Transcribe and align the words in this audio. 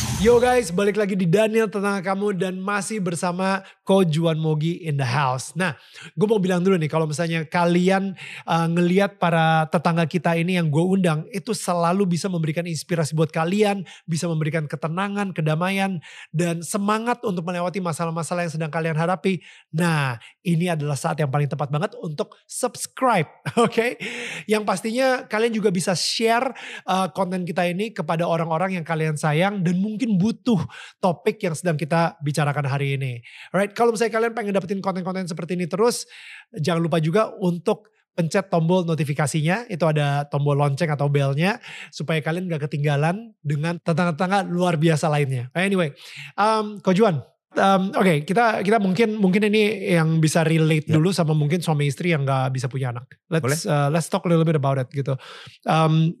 Yo 0.00 0.40
guys, 0.40 0.72
balik 0.72 0.96
lagi 0.96 1.12
di 1.12 1.28
Daniel 1.28 1.68
Tetangga 1.68 2.00
Kamu 2.00 2.32
dan 2.32 2.56
masih 2.56 3.04
bersama 3.04 3.60
Ko 3.84 4.00
Juan 4.00 4.40
Mogi 4.40 4.80
in 4.80 4.96
the 4.96 5.04
house. 5.04 5.52
Nah, 5.52 5.76
gue 6.16 6.24
mau 6.24 6.40
bilang 6.40 6.64
dulu 6.64 6.80
nih 6.80 6.88
kalau 6.88 7.04
misalnya 7.04 7.44
kalian 7.44 8.16
uh, 8.48 8.64
ngeliat 8.68 9.20
para 9.20 9.68
tetangga 9.68 10.08
kita 10.08 10.40
ini 10.40 10.56
yang 10.56 10.72
gue 10.72 10.80
undang 10.80 11.28
itu 11.36 11.52
selalu 11.52 12.16
bisa 12.16 12.32
memberikan 12.32 12.64
inspirasi 12.64 13.12
buat 13.12 13.28
kalian, 13.28 13.84
bisa 14.08 14.24
memberikan 14.24 14.64
ketenangan, 14.64 15.36
kedamaian, 15.36 16.00
dan 16.32 16.64
semangat 16.64 17.20
untuk 17.20 17.44
melewati 17.44 17.84
masalah-masalah 17.84 18.48
yang 18.48 18.52
sedang 18.56 18.72
kalian 18.72 18.96
hadapi. 18.96 19.44
Nah, 19.76 20.16
ini 20.40 20.72
adalah 20.72 20.96
saat 20.96 21.20
yang 21.20 21.28
paling 21.28 21.48
tepat 21.48 21.68
banget 21.68 21.92
untuk 22.00 22.40
subscribe, 22.48 23.28
oke? 23.56 23.68
Okay? 23.68 24.00
Yang 24.48 24.64
pastinya 24.64 25.08
kalian 25.28 25.52
juga 25.52 25.68
bisa 25.68 25.92
share 25.92 26.56
uh, 26.88 27.12
konten 27.12 27.44
kita 27.44 27.68
ini 27.68 27.92
kepada 27.92 28.24
orang-orang 28.24 28.80
yang 28.80 28.86
kalian 28.86 29.20
sayang 29.20 29.60
dan 29.60 29.76
mungkin 29.76 29.89
butuh 29.96 30.60
topik 31.00 31.40
yang 31.40 31.56
sedang 31.56 31.80
kita 31.80 32.20
bicarakan 32.20 32.66
hari 32.68 33.00
ini. 33.00 33.24
Alright, 33.50 33.72
kalau 33.72 33.96
misalnya 33.96 34.20
kalian 34.20 34.32
pengen 34.36 34.52
dapetin 34.52 34.84
konten-konten 34.84 35.24
seperti 35.24 35.56
ini 35.56 35.66
terus, 35.66 36.04
jangan 36.52 36.84
lupa 36.84 37.00
juga 37.00 37.32
untuk 37.40 37.90
pencet 38.12 38.52
tombol 38.52 38.84
notifikasinya, 38.84 39.70
itu 39.72 39.86
ada 39.86 40.28
tombol 40.28 40.58
lonceng 40.58 40.92
atau 40.92 41.08
belnya, 41.08 41.56
supaya 41.88 42.20
kalian 42.20 42.50
gak 42.50 42.68
ketinggalan 42.68 43.32
dengan 43.40 43.80
tetangga-tetangga 43.80 44.44
luar 44.44 44.76
biasa 44.76 45.08
lainnya. 45.08 45.48
Anyway, 45.56 45.94
um, 46.36 46.76
Kojuan, 46.84 47.24
Um, 47.50 47.90
Oke, 47.98 48.06
okay, 48.06 48.16
kita 48.22 48.62
kita 48.62 48.78
mungkin 48.78 49.18
mungkin 49.18 49.42
ini 49.50 49.90
yang 49.98 50.22
bisa 50.22 50.46
relate 50.46 50.86
yeah. 50.86 50.94
dulu 50.94 51.10
sama 51.10 51.34
mungkin 51.34 51.58
suami 51.58 51.90
istri 51.90 52.14
yang 52.14 52.22
nggak 52.22 52.54
bisa 52.54 52.70
punya 52.70 52.94
anak. 52.94 53.10
Let's 53.26 53.66
uh, 53.66 53.90
let's 53.90 54.06
talk 54.06 54.22
a 54.22 54.30
little 54.30 54.46
bit 54.46 54.54
about 54.54 54.78
it 54.78 54.86
gitu. 54.94 55.18
Um, 55.66 56.14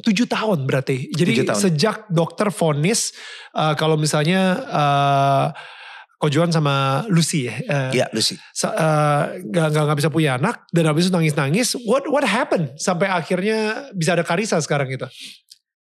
Tujuh 0.00 0.24
tahun 0.24 0.64
berarti. 0.64 1.12
Jadi 1.12 1.44
tahun. 1.44 1.60
sejak 1.60 2.08
dokter 2.08 2.48
vonis 2.48 3.12
uh, 3.52 3.76
kalau 3.76 4.00
misalnya 4.00 4.56
uh, 4.64 5.46
Kojuan 6.16 6.48
sama 6.48 7.04
Lucy 7.12 7.50
ya. 7.50 7.54
Uh, 7.66 7.90
iya 7.92 8.06
Lucy. 8.14 8.38
Uh, 8.62 9.42
gak, 9.52 9.68
gak, 9.74 9.84
gak 9.90 9.98
bisa 9.98 10.08
punya 10.08 10.40
anak 10.40 10.64
dan 10.72 10.88
habis 10.88 11.10
itu 11.10 11.12
nangis-nangis. 11.12 11.76
What 11.84 12.08
what 12.08 12.24
happened 12.24 12.72
sampai 12.80 13.10
akhirnya 13.10 13.90
bisa 13.92 14.16
ada 14.16 14.24
Karisa 14.24 14.56
sekarang 14.64 14.88
gitu? 14.88 15.04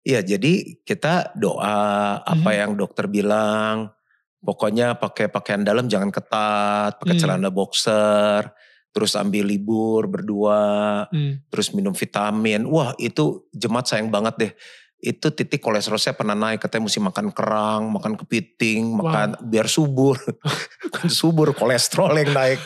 Iya 0.07 0.25
jadi 0.25 0.79
kita 0.87 1.37
doa 1.37 1.75
apa 2.23 2.33
mm 2.33 2.41
-hmm. 2.49 2.61
yang 2.65 2.71
dokter 2.79 3.05
bilang. 3.05 3.93
Pokoknya 4.39 4.95
pakai 4.95 5.27
pakaian 5.27 5.67
dalam 5.67 5.91
jangan 5.91 6.15
ketat, 6.15 6.95
pakai 6.95 7.19
mm. 7.19 7.21
celana 7.21 7.51
boxer 7.51 8.47
terus 8.89 9.13
ambil 9.13 9.45
libur 9.45 10.09
berdua, 10.09 11.05
hmm. 11.13 11.49
terus 11.53 11.71
minum 11.73 11.93
vitamin. 11.93 12.65
Wah 12.65 12.97
itu 12.97 13.45
jemaat 13.53 13.89
sayang 13.89 14.09
banget 14.09 14.35
deh. 14.37 14.51
Itu 14.99 15.31
titik 15.31 15.63
kolesterol 15.63 15.95
saya 15.95 16.15
pernah 16.17 16.35
naik, 16.35 16.59
katanya 16.59 16.91
mesti 16.91 16.99
makan 16.99 17.27
kerang, 17.31 17.87
makan 17.87 18.19
kepiting, 18.19 18.91
wow. 18.91 18.97
makan 19.05 19.27
biar 19.47 19.71
subur. 19.71 20.19
kan 20.95 21.07
subur 21.07 21.55
kolesterol 21.55 22.11
yang 22.19 22.35
naik. 22.35 22.59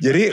Jadi 0.00 0.32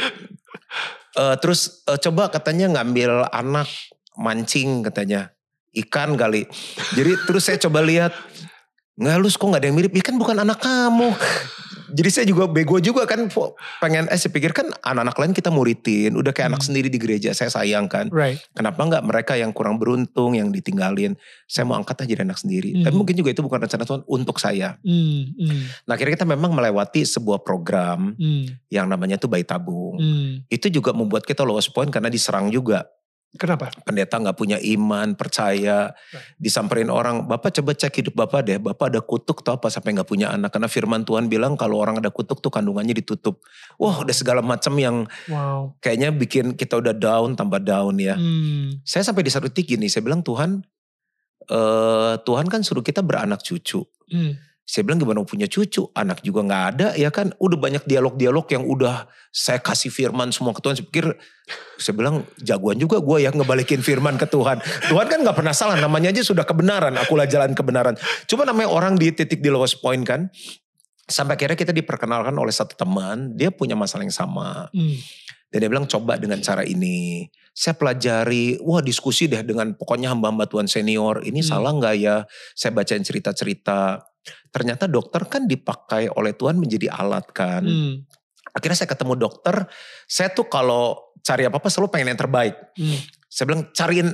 uh, 1.20 1.36
terus 1.42 1.84
uh, 1.90 2.00
coba 2.00 2.31
katanya 2.31 2.80
ngambil 2.80 3.28
anak 3.34 3.68
mancing 4.16 4.86
katanya. 4.86 5.34
Ikan 5.76 6.18
kali. 6.18 6.48
Jadi 6.96 7.12
terus 7.28 7.46
saya 7.46 7.62
coba 7.62 7.86
lihat, 7.86 8.09
nggak 8.98 9.16
lu 9.22 9.30
kok 9.30 9.46
gak 9.46 9.62
ada 9.62 9.68
yang 9.70 9.78
mirip, 9.78 9.94
ikan 10.02 10.18
bukan 10.18 10.41
anak 10.41 10.58
kamu 10.58 11.14
jadi 11.92 12.09
saya 12.12 12.25
juga 12.28 12.48
bego 12.50 12.80
juga 12.80 13.08
kan 13.08 13.28
pengen 13.80 14.08
eh 14.12 14.20
saya 14.20 14.31
pikir 14.34 14.52
kan 14.52 14.68
anak-anak 14.84 15.16
lain 15.20 15.34
kita 15.36 15.50
muridin 15.53 16.16
udah 16.16 16.31
kayak 16.36 16.52
hmm. 16.52 16.58
anak 16.58 16.62
sendiri 16.64 16.88
di 16.92 17.00
gereja 17.00 17.31
saya 17.31 17.52
sayang 17.52 17.88
kan 17.88 18.12
right. 18.12 18.40
kenapa 18.52 18.80
nggak 18.80 19.03
mereka 19.03 19.34
yang 19.40 19.52
kurang 19.56 19.80
beruntung 19.80 20.36
yang 20.36 20.52
ditinggalin 20.52 21.16
saya 21.47 21.64
mau 21.64 21.80
angkat 21.80 22.03
aja 22.03 22.18
jadi 22.18 22.24
anak 22.24 22.40
sendiri 22.40 22.80
hmm. 22.80 22.84
tapi 22.88 22.96
mungkin 22.96 23.16
juga 23.16 23.30
itu 23.31 23.42
bukan 23.44 23.59
rencana 23.68 23.84
Tuhan 23.84 24.02
untuk 24.08 24.38
saya 24.40 24.80
hmm. 24.81 25.22
Hmm. 25.38 25.62
nah 25.88 25.94
akhirnya 25.96 26.20
kita 26.20 26.28
memang 26.28 26.52
melewati 26.56 27.03
sebuah 27.03 27.44
program 27.44 28.16
hmm. 28.16 28.72
yang 28.72 28.88
namanya 28.88 29.20
tuh 29.20 29.31
bayi 29.31 29.44
tabung 29.47 30.00
hmm. 30.00 30.47
itu 30.52 30.68
juga 30.72 30.92
membuat 30.92 31.24
kita 31.24 31.44
lost 31.47 31.72
point 31.72 31.92
karena 31.92 32.12
diserang 32.12 32.52
juga 32.52 32.88
Kenapa? 33.36 33.68
Pendeta 33.84 34.16
nggak 34.18 34.40
punya 34.40 34.56
iman, 34.56 35.12
percaya, 35.20 35.92
disamperin 36.40 36.88
orang, 36.88 37.28
Bapak 37.28 37.60
coba 37.60 37.76
cek 37.76 38.00
hidup 38.00 38.16
Bapak 38.16 38.48
deh, 38.48 38.56
Bapak 38.56 38.88
ada 38.88 39.04
kutuk 39.04 39.44
atau 39.44 39.60
apa 39.60 39.68
sampai 39.68 40.00
nggak 40.00 40.08
punya 40.08 40.32
anak. 40.32 40.56
Karena 40.56 40.72
firman 40.72 41.04
Tuhan 41.04 41.28
bilang 41.28 41.60
kalau 41.60 41.78
orang 41.78 42.00
ada 42.00 42.08
kutuk 42.08 42.40
tuh 42.40 42.48
kandungannya 42.48 42.96
ditutup. 42.96 43.44
Wah 43.76 44.00
udah 44.00 44.16
segala 44.16 44.40
macam 44.40 44.74
yang 44.80 45.04
wow. 45.28 45.76
kayaknya 45.84 46.16
bikin 46.16 46.56
kita 46.56 46.80
udah 46.80 46.96
down, 46.96 47.36
tambah 47.36 47.60
down 47.60 48.00
ya. 48.00 48.16
Hmm. 48.16 48.80
Saya 48.88 49.04
sampai 49.04 49.28
di 49.28 49.32
satu 49.36 49.52
titik 49.52 49.76
gini, 49.76 49.92
saya 49.92 50.08
bilang 50.08 50.24
Tuhan, 50.24 50.64
uh, 51.52 52.16
Tuhan 52.24 52.48
kan 52.48 52.64
suruh 52.64 52.82
kita 52.82 53.04
beranak 53.04 53.44
cucu. 53.44 53.84
Hmm. 54.08 54.40
Saya 54.67 54.83
bilang 54.83 55.00
gimana 55.00 55.23
punya 55.23 55.47
cucu, 55.47 55.88
anak 55.95 56.19
juga 56.28 56.44
nggak 56.44 56.63
ada 56.75 56.88
ya 57.00 57.07
kan. 57.07 57.31
Udah 57.39 57.55
banyak 57.55 57.88
dialog-dialog 57.88 58.51
yang 58.51 58.67
udah 58.67 59.07
saya 59.31 59.63
kasih 59.63 59.88
firman 59.88 60.35
semua 60.35 60.51
ke 60.51 60.59
Tuhan. 60.59 60.75
Saya 60.75 60.85
pikir, 60.91 61.05
saya 61.79 61.95
bilang 61.95 62.28
jagoan 62.44 62.75
juga 62.75 63.00
gue 63.00 63.23
ya 63.23 63.31
ngebalikin 63.31 63.79
firman 63.79 64.19
ke 64.19 64.28
Tuhan. 64.28 64.59
Tuhan 64.91 65.07
kan 65.07 65.19
nggak 65.23 65.38
pernah 65.39 65.55
salah, 65.55 65.79
namanya 65.79 66.11
aja 66.11 66.19
sudah 66.19 66.44
kebenaran. 66.44 67.00
Akulah 67.00 67.23
jalan 67.23 67.55
kebenaran. 67.55 67.95
Cuma 68.28 68.44
namanya 68.44 68.67
orang 68.67 69.00
di 69.00 69.07
titik 69.16 69.39
di 69.39 69.47
lowest 69.47 69.79
point 69.79 70.03
kan. 70.03 70.28
Sampai 71.07 71.39
akhirnya 71.39 71.55
kita 71.55 71.72
diperkenalkan 71.72 72.35
oleh 72.35 72.51
satu 72.51 72.75
teman, 72.75 73.39
dia 73.39 73.47
punya 73.47 73.79
masalah 73.79 74.03
yang 74.03 74.11
sama. 74.11 74.67
Hmm. 74.75 74.99
Dan 75.47 75.63
dia 75.63 75.69
bilang 75.72 75.88
coba 75.88 76.19
dengan 76.19 76.44
cara 76.44 76.67
ini. 76.67 77.23
Saya 77.55 77.79
pelajari, 77.79 78.59
wah 78.59 78.84
diskusi 78.84 79.31
deh 79.31 79.47
dengan 79.47 79.72
pokoknya 79.79 80.11
hamba-hamba 80.11 80.44
Tuhan 80.51 80.67
senior. 80.67 81.23
Ini 81.23 81.39
hmm. 81.39 81.47
salah 81.47 81.72
nggak 81.72 81.95
ya? 81.95 82.28
Saya 82.51 82.75
bacain 82.75 83.07
cerita-cerita 83.07 84.06
ternyata 84.50 84.90
dokter 84.90 85.24
kan 85.28 85.46
dipakai 85.46 86.12
oleh 86.12 86.34
Tuhan 86.34 86.58
menjadi 86.58 86.92
alat 86.92 87.26
kan. 87.32 87.64
Hmm. 87.64 88.04
Akhirnya 88.56 88.78
saya 88.80 88.90
ketemu 88.90 89.14
dokter, 89.20 89.70
saya 90.10 90.34
tuh 90.34 90.50
kalau 90.50 91.14
cari 91.22 91.46
apa-apa 91.46 91.68
selalu 91.68 91.94
pengen 91.94 92.16
yang 92.16 92.22
terbaik. 92.22 92.56
Hmm. 92.80 93.00
Saya 93.28 93.46
bilang 93.52 93.64
cariin 93.76 94.10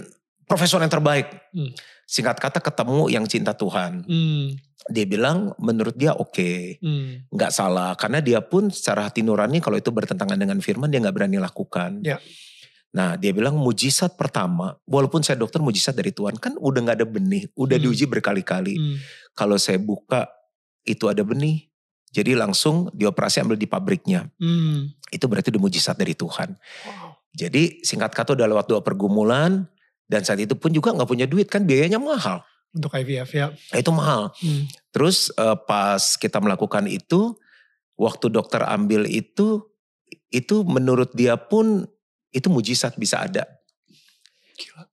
profesor 0.49 0.81
yang 0.83 0.91
terbaik. 0.91 1.31
Hmm. 1.53 1.71
Singkat 2.03 2.37
kata 2.41 2.59
ketemu 2.59 3.07
yang 3.07 3.25
cinta 3.29 3.55
Tuhan. 3.55 4.03
Hmm. 4.03 4.57
Dia 4.91 5.05
bilang 5.07 5.55
menurut 5.63 5.95
dia 5.95 6.11
oke, 6.11 6.35
okay. 6.35 6.55
hmm. 6.83 7.31
nggak 7.31 7.51
salah 7.55 7.95
karena 7.95 8.19
dia 8.19 8.43
pun 8.43 8.67
secara 8.67 9.07
hati 9.07 9.23
nurani 9.23 9.63
kalau 9.63 9.79
itu 9.79 9.95
bertentangan 9.95 10.35
dengan 10.35 10.59
firman 10.59 10.91
dia 10.91 10.99
nggak 10.99 11.15
berani 11.15 11.39
lakukan. 11.39 12.03
Ya. 12.03 12.19
Nah 12.93 13.17
dia 13.17 13.33
bilang 13.33 13.57
mujizat 13.57 14.13
pertama, 14.13 14.77
walaupun 14.85 15.25
saya 15.25 15.35
dokter 15.41 15.59
mujizat 15.59 15.97
dari 15.97 16.13
Tuhan 16.13 16.37
kan 16.37 16.53
udah 16.61 16.79
nggak 16.85 16.97
ada 17.01 17.07
benih, 17.09 17.49
udah 17.57 17.77
hmm. 17.81 17.85
diuji 17.89 18.05
berkali-kali. 18.05 18.77
Hmm. 18.77 18.97
Kalau 19.33 19.57
saya 19.57 19.81
buka 19.81 20.29
itu 20.85 21.09
ada 21.09 21.25
benih, 21.25 21.65
jadi 22.13 22.37
langsung 22.37 22.93
dioperasi 22.93 23.41
ambil 23.41 23.57
di 23.57 23.65
pabriknya. 23.65 24.29
Hmm. 24.37 24.93
Itu 25.09 25.25
berarti 25.25 25.49
udah 25.49 25.61
mujizat 25.65 25.97
dari 25.97 26.13
Tuhan. 26.13 26.53
Wow. 26.85 27.17
Jadi 27.33 27.81
singkat 27.81 28.13
kata 28.13 28.37
udah 28.37 28.45
lewat 28.45 28.69
dua 28.69 28.85
pergumulan 28.85 29.65
dan 30.05 30.21
saat 30.21 30.37
itu 30.37 30.53
pun 30.53 30.69
juga 30.69 30.93
nggak 30.93 31.09
punya 31.09 31.25
duit 31.25 31.49
kan 31.49 31.65
biayanya 31.65 31.97
mahal. 31.97 32.45
Untuk 32.73 32.93
IVF 32.93 33.29
ya. 33.33 33.49
Nah, 33.49 33.77
itu 33.81 33.91
mahal. 33.93 34.29
Hmm. 34.37 34.69
Terus 34.93 35.33
uh, 35.37 35.57
pas 35.57 36.01
kita 36.17 36.37
melakukan 36.37 36.85
itu, 36.85 37.33
waktu 37.97 38.29
dokter 38.29 38.61
ambil 38.65 39.09
itu, 39.09 39.65
itu 40.29 40.65
menurut 40.65 41.13
dia 41.13 41.37
pun 41.37 41.85
itu 42.33 42.49
mujizat 42.49 42.97
bisa 42.97 43.23
ada. 43.23 43.45
Gila. 44.57 44.83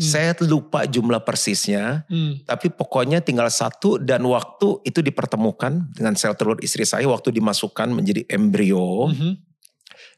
Hmm. 0.00 0.06
Saya 0.06 0.32
lupa 0.48 0.88
jumlah 0.88 1.20
persisnya, 1.26 2.08
hmm. 2.08 2.48
tapi 2.48 2.72
pokoknya 2.72 3.20
tinggal 3.20 3.50
satu 3.52 4.00
dan 4.00 4.24
waktu 4.24 4.80
itu 4.86 5.04
dipertemukan 5.04 5.92
dengan 5.92 6.14
sel 6.16 6.32
telur 6.38 6.56
istri 6.64 6.88
saya 6.88 7.04
waktu 7.10 7.34
dimasukkan 7.34 7.90
menjadi 7.92 8.24
embrio. 8.32 9.12
Hmm. 9.12 9.36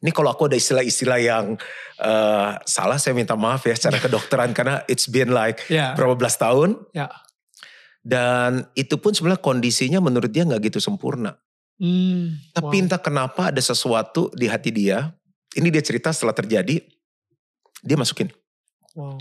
Ini 0.02 0.10
kalau 0.10 0.34
aku 0.34 0.50
ada 0.50 0.58
istilah-istilah 0.58 1.18
yang 1.22 1.54
uh, 2.02 2.58
salah, 2.66 2.98
saya 2.98 3.14
minta 3.14 3.38
maaf 3.38 3.66
ya 3.66 3.74
secara 3.74 3.98
kedokteran 4.04 4.50
karena 4.54 4.82
it's 4.86 5.06
been 5.10 5.30
like 5.34 5.62
yeah. 5.66 5.94
berapa 5.98 6.18
belas 6.18 6.38
tahun. 6.38 6.78
Yeah. 6.94 7.10
Dan 8.02 8.66
itu 8.74 8.98
pun 8.98 9.14
sebenarnya 9.14 9.42
kondisinya 9.42 10.02
menurut 10.02 10.30
dia 10.30 10.42
nggak 10.42 10.74
gitu 10.74 10.82
sempurna. 10.82 11.38
Hmm, 11.78 12.38
Tapi 12.54 12.76
wow. 12.78 12.82
entah 12.86 13.00
kenapa 13.02 13.50
ada 13.54 13.62
sesuatu 13.62 14.30
di 14.34 14.50
hati 14.50 14.70
dia. 14.74 15.10
Ini 15.52 15.68
dia 15.68 15.84
cerita 15.84 16.08
setelah 16.14 16.32
terjadi, 16.32 16.80
dia 17.84 17.96
masukin. 17.98 18.32
Wow. 18.96 19.20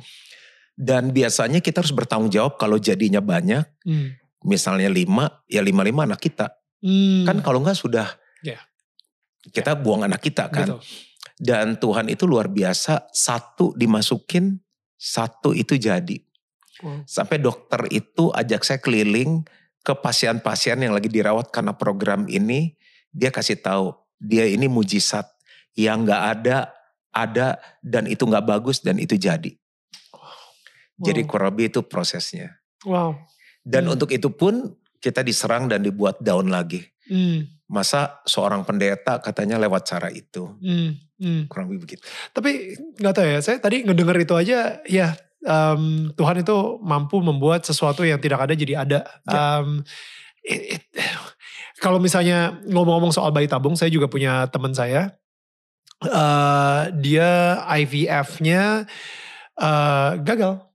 Dan 0.77 1.11
biasanya 1.11 1.59
kita 1.59 1.83
harus 1.83 1.91
bertanggung 1.91 2.31
jawab 2.31 2.55
kalau 2.55 2.79
jadinya 2.79 3.19
banyak. 3.19 3.67
Hmm. 3.83 4.15
Misalnya 4.41 4.89
lima, 4.89 5.43
ya 5.45 5.61
lima-lima 5.61 6.07
anak 6.07 6.23
kita. 6.23 6.49
Hmm. 6.81 7.27
Kan 7.27 7.37
kalau 7.45 7.61
enggak 7.61 7.77
sudah 7.77 8.07
yeah. 8.41 8.57
kita 9.53 9.77
yeah. 9.77 9.81
buang 9.81 10.07
anak 10.07 10.23
kita 10.23 10.49
kan. 10.49 10.77
Betul. 10.77 10.81
Dan 11.41 11.77
Tuhan 11.77 12.09
itu 12.09 12.25
luar 12.29 12.49
biasa. 12.49 13.09
Satu 13.11 13.73
dimasukin, 13.73 14.61
Satu 14.97 15.57
itu 15.57 15.77
jadi. 15.81 16.21
Wow. 16.85 17.05
Sampai 17.09 17.41
dokter 17.41 17.89
itu 17.89 18.29
ajak 18.29 18.61
saya 18.61 18.77
keliling 18.77 19.41
ke 19.81 19.93
pasien-pasien 19.97 20.77
yang 20.77 20.93
lagi 20.93 21.09
dirawat 21.09 21.49
karena 21.49 21.73
program 21.73 22.29
ini. 22.29 22.77
Dia 23.09 23.33
kasih 23.33 23.59
tahu, 23.59 23.91
dia 24.21 24.45
ini 24.47 24.69
mujizat. 24.69 25.25
Yang 25.73 25.97
nggak 26.07 26.23
ada, 26.37 26.57
ada 27.11 27.47
dan 27.79 28.07
itu 28.07 28.23
nggak 28.23 28.45
bagus 28.45 28.79
dan 28.79 28.97
itu 28.97 29.15
jadi. 29.15 29.51
Jadi 31.01 31.21
Wow. 31.25 31.29
kurang 31.29 31.47
lebih 31.55 31.73
itu 31.73 31.81
prosesnya. 31.81 32.61
Wow. 32.85 33.17
Dan 33.61 33.89
Hmm. 33.89 33.93
untuk 33.97 34.09
itu 34.13 34.29
pun 34.29 34.73
kita 34.97 35.21
diserang 35.21 35.65
dan 35.65 35.81
dibuat 35.81 36.21
down 36.21 36.49
lagi. 36.49 36.85
Hmm, 37.09 37.49
Masa 37.65 38.19
seorang 38.27 38.67
pendeta 38.67 39.17
katanya 39.17 39.55
lewat 39.55 39.87
cara 39.87 40.11
itu. 40.11 40.43
hmm, 40.59 40.89
hmm. 41.17 41.41
Kurang 41.47 41.71
lebih 41.71 41.87
begitu. 41.87 42.03
Tapi 42.29 42.75
nggak 42.99 43.13
tahu 43.15 43.25
ya, 43.25 43.39
saya 43.39 43.57
tadi 43.57 43.81
ngedenger 43.81 44.17
itu 44.21 44.35
aja, 44.35 44.77
ya 44.85 45.15
em, 45.41 46.11
Tuhan 46.13 46.37
itu 46.37 46.57
mampu 46.83 47.17
membuat 47.17 47.63
sesuatu 47.63 48.03
yang 48.05 48.19
tidak 48.21 48.43
ada 48.45 48.53
jadi 48.53 48.73
ada. 48.85 48.99
Ya. 49.25 49.63
It- 50.43 50.65
it- 50.77 50.89
kalau 51.83 51.97
misalnya 51.97 52.59
ngomong-ngomong 52.67 53.09
soal 53.09 53.31
bayi 53.31 53.49
tabung, 53.49 53.73
saya 53.73 53.89
juga 53.89 54.05
punya 54.05 54.45
teman 54.51 54.75
saya. 54.75 55.17
Eh, 56.05 56.81
dia 56.97 57.29
IVF-nya 57.65 58.85
eh, 59.57 60.11
gagal. 60.21 60.67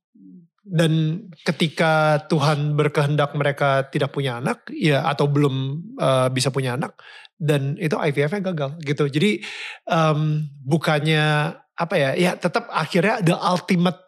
Dan 0.67 1.23
ketika 1.47 2.27
Tuhan 2.27 2.75
berkehendak 2.75 3.39
mereka 3.39 3.87
tidak 3.87 4.11
punya 4.11 4.43
anak, 4.43 4.67
ya 4.75 5.07
atau 5.07 5.31
belum 5.31 5.55
eh, 5.95 6.29
bisa 6.35 6.51
punya 6.51 6.75
anak, 6.75 6.99
dan 7.39 7.77
itu 7.79 7.95
IVF-nya 7.95 8.43
gagal 8.53 8.71
gitu. 8.83 9.05
Jadi 9.07 9.45
em, 9.87 10.49
bukannya 10.65 11.55
apa 11.77 11.95
ya, 11.95 12.11
ya 12.17 12.33
tetap 12.35 12.67
akhirnya 12.73 13.21
the 13.23 13.37
ultimate 13.37 14.01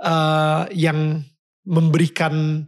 eh, 0.00 0.62
yang 0.72 1.26
memberikan 1.66 2.64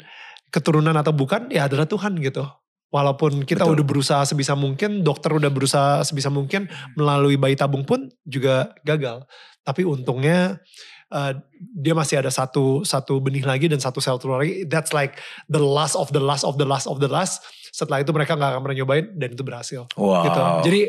keturunan 0.52 0.92
atau 0.92 1.16
bukan 1.16 1.48
ya 1.48 1.70
adalah 1.70 1.88
Tuhan 1.88 2.20
gitu. 2.20 2.44
Walaupun 2.92 3.48
kita 3.48 3.64
Betul. 3.64 3.80
udah 3.80 3.84
berusaha 3.88 4.22
sebisa 4.28 4.52
mungkin, 4.52 5.00
dokter 5.00 5.32
udah 5.32 5.48
berusaha 5.48 6.04
sebisa 6.04 6.28
mungkin 6.28 6.68
melalui 6.92 7.40
bayi 7.40 7.56
tabung 7.56 7.88
pun 7.88 8.12
juga 8.28 8.76
gagal. 8.84 9.24
Tapi 9.64 9.88
untungnya 9.88 10.60
eh, 11.08 11.32
dia 11.58 11.96
masih 11.96 12.20
ada 12.20 12.28
satu 12.28 12.84
satu 12.84 13.16
benih 13.24 13.48
lagi 13.48 13.72
dan 13.72 13.80
satu 13.80 14.04
sel 14.04 14.20
telur 14.20 14.44
lagi. 14.44 14.68
That's 14.68 14.92
like 14.92 15.16
the 15.48 15.56
last 15.56 15.96
of 15.96 16.12
the 16.12 16.20
last 16.20 16.44
of 16.44 16.60
the 16.60 16.68
last 16.68 16.84
of 16.84 17.00
the 17.00 17.08
last. 17.08 17.40
Setelah 17.72 18.04
itu 18.04 18.12
mereka 18.12 18.36
nggak 18.36 18.50
akan 18.52 18.60
pernah 18.60 18.76
nyobain 18.78 19.06
dan 19.16 19.32
itu 19.32 19.40
berhasil 19.40 19.88
Wow. 19.96 20.28
gitu. 20.28 20.40
Jadi 20.68 20.80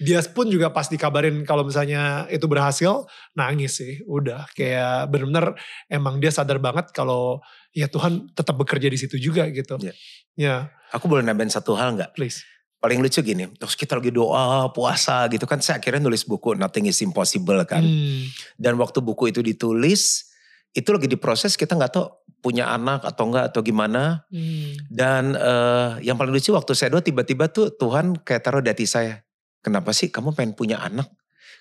dia 0.00 0.18
pun 0.24 0.48
juga 0.48 0.72
pas 0.72 0.88
dikabarin 0.88 1.44
kalau 1.44 1.68
misalnya 1.68 2.24
itu 2.32 2.48
berhasil 2.48 3.04
nangis 3.36 3.76
sih. 3.76 4.00
Udah 4.08 4.48
kayak 4.56 5.12
benar-benar 5.12 5.52
emang 5.86 6.16
dia 6.16 6.32
sadar 6.32 6.56
banget 6.56 6.88
kalau 6.96 7.44
ya 7.70 7.86
Tuhan 7.86 8.32
tetap 8.32 8.56
bekerja 8.56 8.88
di 8.88 8.96
situ 8.96 9.20
juga 9.20 9.44
gitu. 9.52 9.76
Iya. 9.78 9.92
Ya, 10.34 10.56
Aku 10.90 11.06
boleh 11.06 11.20
nambahin 11.20 11.52
satu 11.52 11.76
hal 11.76 11.92
nggak? 11.94 12.16
please. 12.16 12.40
Paling 12.80 13.04
lucu 13.04 13.20
gini, 13.20 13.44
terus 13.60 13.76
kita 13.76 14.00
lagi 14.00 14.08
doa, 14.08 14.72
puasa 14.72 15.28
gitu 15.28 15.44
kan. 15.44 15.60
Saya 15.60 15.76
akhirnya 15.76 16.00
nulis 16.00 16.24
buku 16.24 16.56
Nothing 16.56 16.88
is 16.88 17.04
Impossible 17.04 17.60
kan. 17.68 17.84
Hmm, 17.84 18.24
Dan 18.56 18.80
waktu 18.80 19.04
buku 19.04 19.28
itu 19.28 19.44
ditulis, 19.44 20.32
itu 20.72 20.88
lagi 20.88 21.04
diproses 21.04 21.60
kita 21.60 21.76
nggak 21.76 21.92
tahu 21.92 22.08
punya 22.40 22.72
anak 22.72 23.04
atau 23.04 23.28
enggak 23.28 23.52
atau 23.52 23.60
gimana. 23.60 24.24
hmm, 24.32 24.88
Dan 24.88 25.36
eh, 25.36 26.04
yang 26.04 26.16
paling 26.16 26.32
lucu 26.32 26.52
waktu 26.56 26.72
saya 26.72 26.92
doa 26.92 27.04
tiba-tiba 27.04 27.52
tuh 27.52 27.72
Tuhan 27.76 28.20
kayak 28.20 28.42
taruh 28.42 28.64
di 28.64 28.72
hati 28.72 28.88
saya. 28.88 29.20
Kenapa 29.60 29.92
sih 29.92 30.08
kamu 30.08 30.32
pengen 30.32 30.56
punya 30.56 30.80
anak? 30.80 31.08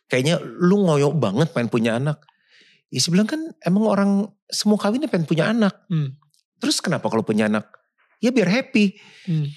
Kayaknya 0.07 0.39
lu 0.41 0.87
ngoyo 0.87 1.11
banget 1.13 1.51
pengen 1.51 1.69
punya 1.69 1.99
anak. 1.99 2.23
Ya 2.89 2.97
saya 3.03 3.13
bilang 3.13 3.29
kan 3.29 3.41
emang 3.61 3.85
orang 3.85 4.11
semua 4.49 4.79
kawin 4.81 5.05
pengen 5.05 5.27
punya 5.29 5.51
anak. 5.51 5.85
Hmm. 5.91 6.17
Terus 6.57 6.81
kenapa 6.81 7.11
kalau 7.11 7.21
punya 7.21 7.45
anak? 7.51 7.69
Ya 8.23 8.33
biar 8.33 8.49
happy. 8.49 8.97
hmm. 9.29 9.47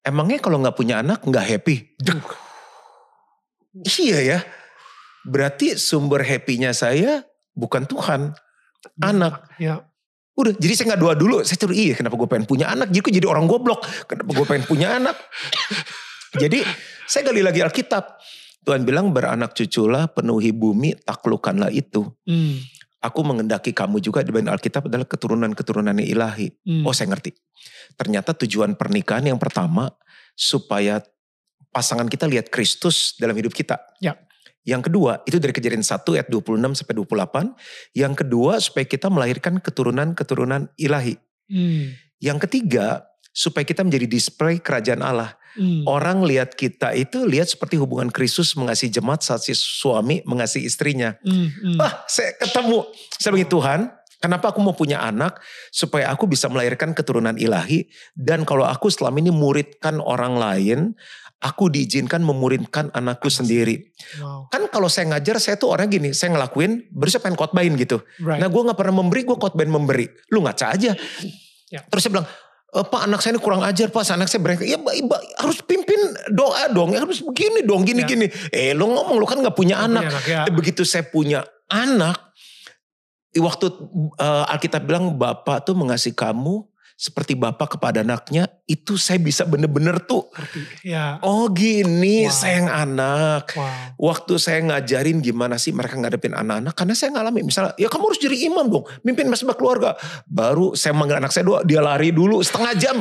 Emangnya 0.00 0.40
kalau 0.40 0.56
nggak 0.64 0.76
punya 0.76 1.04
anak 1.04 1.20
nggak 1.24 1.44
happy? 1.44 1.92
Dek. 2.00 2.24
Iya 4.00 4.18
ya. 4.22 4.38
Berarti 5.28 5.76
sumber 5.76 6.24
happy-nya 6.24 6.72
saya 6.72 7.28
bukan 7.52 7.84
Tuhan. 7.84 8.32
Anak. 9.04 9.44
Ya. 9.60 9.84
Udah, 10.40 10.52
jadi 10.56 10.72
saya 10.72 10.86
nggak 10.94 11.02
doa 11.04 11.14
dulu. 11.14 11.36
Saya 11.44 11.60
curi, 11.60 11.74
iya 11.90 11.94
kenapa 11.94 12.16
gue 12.16 12.28
pengen 12.28 12.46
punya 12.48 12.72
anak. 12.72 12.88
Jadi 12.88 13.00
gue 13.04 13.12
jadi 13.20 13.26
orang 13.28 13.44
goblok. 13.44 13.84
Kenapa 14.08 14.30
gue 14.32 14.46
pengen 14.48 14.64
punya 14.64 14.88
anak. 14.96 15.16
jadi 16.42 16.64
saya 17.04 17.28
gali 17.28 17.44
lagi 17.44 17.60
Alkitab. 17.60 18.16
Tuhan 18.60 18.84
bilang 18.84 19.12
beranak 19.12 19.56
cuculah, 19.56 20.08
penuhi 20.12 20.52
bumi, 20.52 20.96
taklukkanlah 21.00 21.72
itu. 21.72 22.04
Hmm, 22.28 22.60
Aku 23.00 23.24
mengendaki 23.24 23.72
kamu 23.72 24.04
juga 24.04 24.20
di 24.20 24.28
Alkitab 24.28 24.92
adalah 24.92 25.08
keturunan-keturunan 25.08 25.96
yang 25.96 26.08
ilahi. 26.08 26.52
hmm. 26.52 26.84
Oh 26.84 26.92
saya 26.92 27.08
ngerti. 27.08 27.32
Ternyata 27.96 28.36
tujuan 28.44 28.76
pernikahan 28.76 29.24
yang 29.24 29.40
pertama 29.40 29.88
supaya 30.36 31.00
pasangan 31.72 32.04
kita 32.12 32.28
lihat 32.28 32.52
Kristus 32.52 33.16
dalam 33.16 33.32
hidup 33.32 33.56
kita. 33.56 33.80
Ya. 34.04 34.20
Yang 34.64 34.92
kedua, 34.92 35.24
itu 35.24 35.40
dari 35.40 35.56
kejadian 35.56 35.80
1 35.80 36.04
ayat 36.16 36.28
26 36.28 36.76
sampai 36.76 36.94
28. 36.94 37.96
Yang 37.96 38.14
kedua, 38.24 38.52
supaya 38.60 38.84
kita 38.84 39.08
melahirkan 39.08 39.56
keturunan-keturunan 39.58 40.68
ilahi. 40.76 41.16
Hmm, 41.48 41.96
Yang 42.20 42.38
ketiga, 42.46 43.08
supaya 43.32 43.64
kita 43.64 43.80
menjadi 43.86 44.06
display 44.06 44.60
kerajaan 44.60 45.00
Allah. 45.00 45.32
hmm. 45.56 45.88
Orang 45.88 46.22
lihat 46.28 46.54
kita 46.54 46.92
itu 46.92 47.24
lihat 47.24 47.48
seperti 47.48 47.80
hubungan 47.80 48.12
Kristus 48.12 48.52
mengasihi 48.52 48.92
jemaat 48.92 49.24
saat 49.24 49.42
si 49.48 49.56
suami 49.56 50.20
mengasihi 50.28 50.68
istrinya. 50.68 51.16
Hmm, 51.24 51.48
hmm. 51.48 51.76
Wah, 51.80 52.04
saya 52.04 52.36
ketemu. 52.36 52.84
Saya 53.16 53.32
bilang, 53.32 53.50
Tuhan, 53.50 53.80
kenapa 54.20 54.52
aku 54.52 54.60
mau 54.60 54.76
punya 54.76 55.00
anak? 55.00 55.40
Supaya 55.72 56.12
aku 56.12 56.28
bisa 56.28 56.46
melahirkan 56.52 56.92
keturunan 56.92 57.34
ilahi. 57.40 57.88
Dan 58.12 58.44
kalau 58.44 58.68
aku 58.68 58.92
selama 58.92 59.18
ini 59.24 59.32
muridkan 59.32 59.98
orang 59.98 60.36
lain, 60.36 60.78
aku 61.40 61.72
diizinkan 61.72 62.20
memuridkan 62.20 62.92
anakku 62.92 63.32
sendiri. 63.32 63.88
Wow. 64.20 64.52
Kan 64.52 64.68
kalau 64.68 64.92
saya 64.92 65.08
ngajar, 65.16 65.40
saya 65.40 65.56
tuh 65.56 65.72
orang 65.72 65.88
gini, 65.88 66.12
saya 66.12 66.36
ngelakuin, 66.36 66.92
baru 66.92 67.08
saya 67.08 67.24
pengen 67.24 67.40
khotbahin 67.40 67.74
gitu. 67.80 68.04
Right. 68.20 68.44
Nah 68.44 68.52
gue 68.52 68.60
gak 68.60 68.76
pernah 68.76 69.00
memberi, 69.00 69.24
gue 69.24 69.36
khotbahin 69.40 69.72
memberi. 69.72 70.04
Lu 70.28 70.44
ngaca 70.44 70.76
aja. 70.76 70.92
Ya. 71.72 71.80
Terus 71.88 72.02
saya 72.04 72.12
bilang, 72.12 72.28
"Eh, 72.76 72.84
Pak 72.84 73.00
anak 73.08 73.24
saya 73.24 73.34
ini 73.34 73.40
kurang 73.40 73.64
ajar 73.64 73.88
Pak, 73.88 74.04
anak 74.12 74.28
saya 74.28 74.40
brengsek. 74.44 74.68
Ya 74.68 74.76
Mbak, 74.76 74.94
Mbak, 75.08 75.20
harus 75.40 75.58
pimpin 75.64 76.00
doa 76.28 76.68
dong, 76.68 76.92
ya 76.92 77.00
harus 77.02 77.24
begini 77.24 77.64
dong, 77.64 77.88
gini-gini. 77.88 78.28
Eh 78.52 78.76
lu 78.76 78.92
ngomong, 78.92 79.16
lu 79.16 79.24
kan 79.24 79.40
gak 79.40 79.56
punya 79.56 79.80
Nggak 79.80 79.88
anak. 79.88 80.02
punya 80.04 80.12
anak, 80.12 80.24
ya. 80.28 80.40
Eh, 80.44 80.52
Begitu 80.52 80.82
saya 80.84 81.08
punya 81.08 81.40
anak, 81.72 82.20
waktu 83.32 83.66
eh, 84.18 84.44
Alkitab 84.52 84.84
bilang 84.84 85.16
Bapak 85.16 85.64
tuh 85.64 85.72
mengasihi 85.72 86.12
kamu 86.12 86.68
seperti 87.00 87.32
Bapak 87.32 87.80
kepada 87.80 88.04
anaknya, 88.04 88.44
itu 88.68 89.00
saya 89.00 89.16
bisa 89.16 89.48
bener-bener 89.48 90.04
tuh. 90.04 90.28
Ya. 90.84 91.16
oh 91.24 91.48
gini 91.48 92.28
Wow. 92.28 92.36
sayang 92.36 92.68
anak. 92.68 93.56
Wow. 93.56 93.96
Waktu 93.96 94.36
saya 94.36 94.60
ngajarin 94.68 95.24
gimana 95.24 95.56
sih 95.56 95.72
mereka 95.72 95.96
ngadepin 95.96 96.36
anak-anak, 96.36 96.76
karena 96.76 96.92
saya 96.92 97.16
ngalami 97.16 97.40
misalnya, 97.40 97.72
ya 97.80 97.88
kamu 97.88 98.04
harus 98.12 98.20
jadi 98.20 98.36
imam 98.52 98.68
dong, 98.68 98.84
mimpin 99.00 99.32
mesbah 99.32 99.56
keluarga. 99.56 99.96
Baru 100.28 100.76
saya 100.76 100.92
manggil 100.92 101.16
anak 101.24 101.32
saya 101.32 101.48
doa, 101.48 101.64
dia 101.64 101.80
lari 101.80 102.12
dulu 102.12 102.44
setengah 102.44 102.72
jam, 102.76 102.96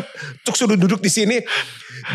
cuk 0.47 0.55
suruh 0.55 0.79
duduk 0.79 1.03
di 1.03 1.11
sini. 1.11 1.35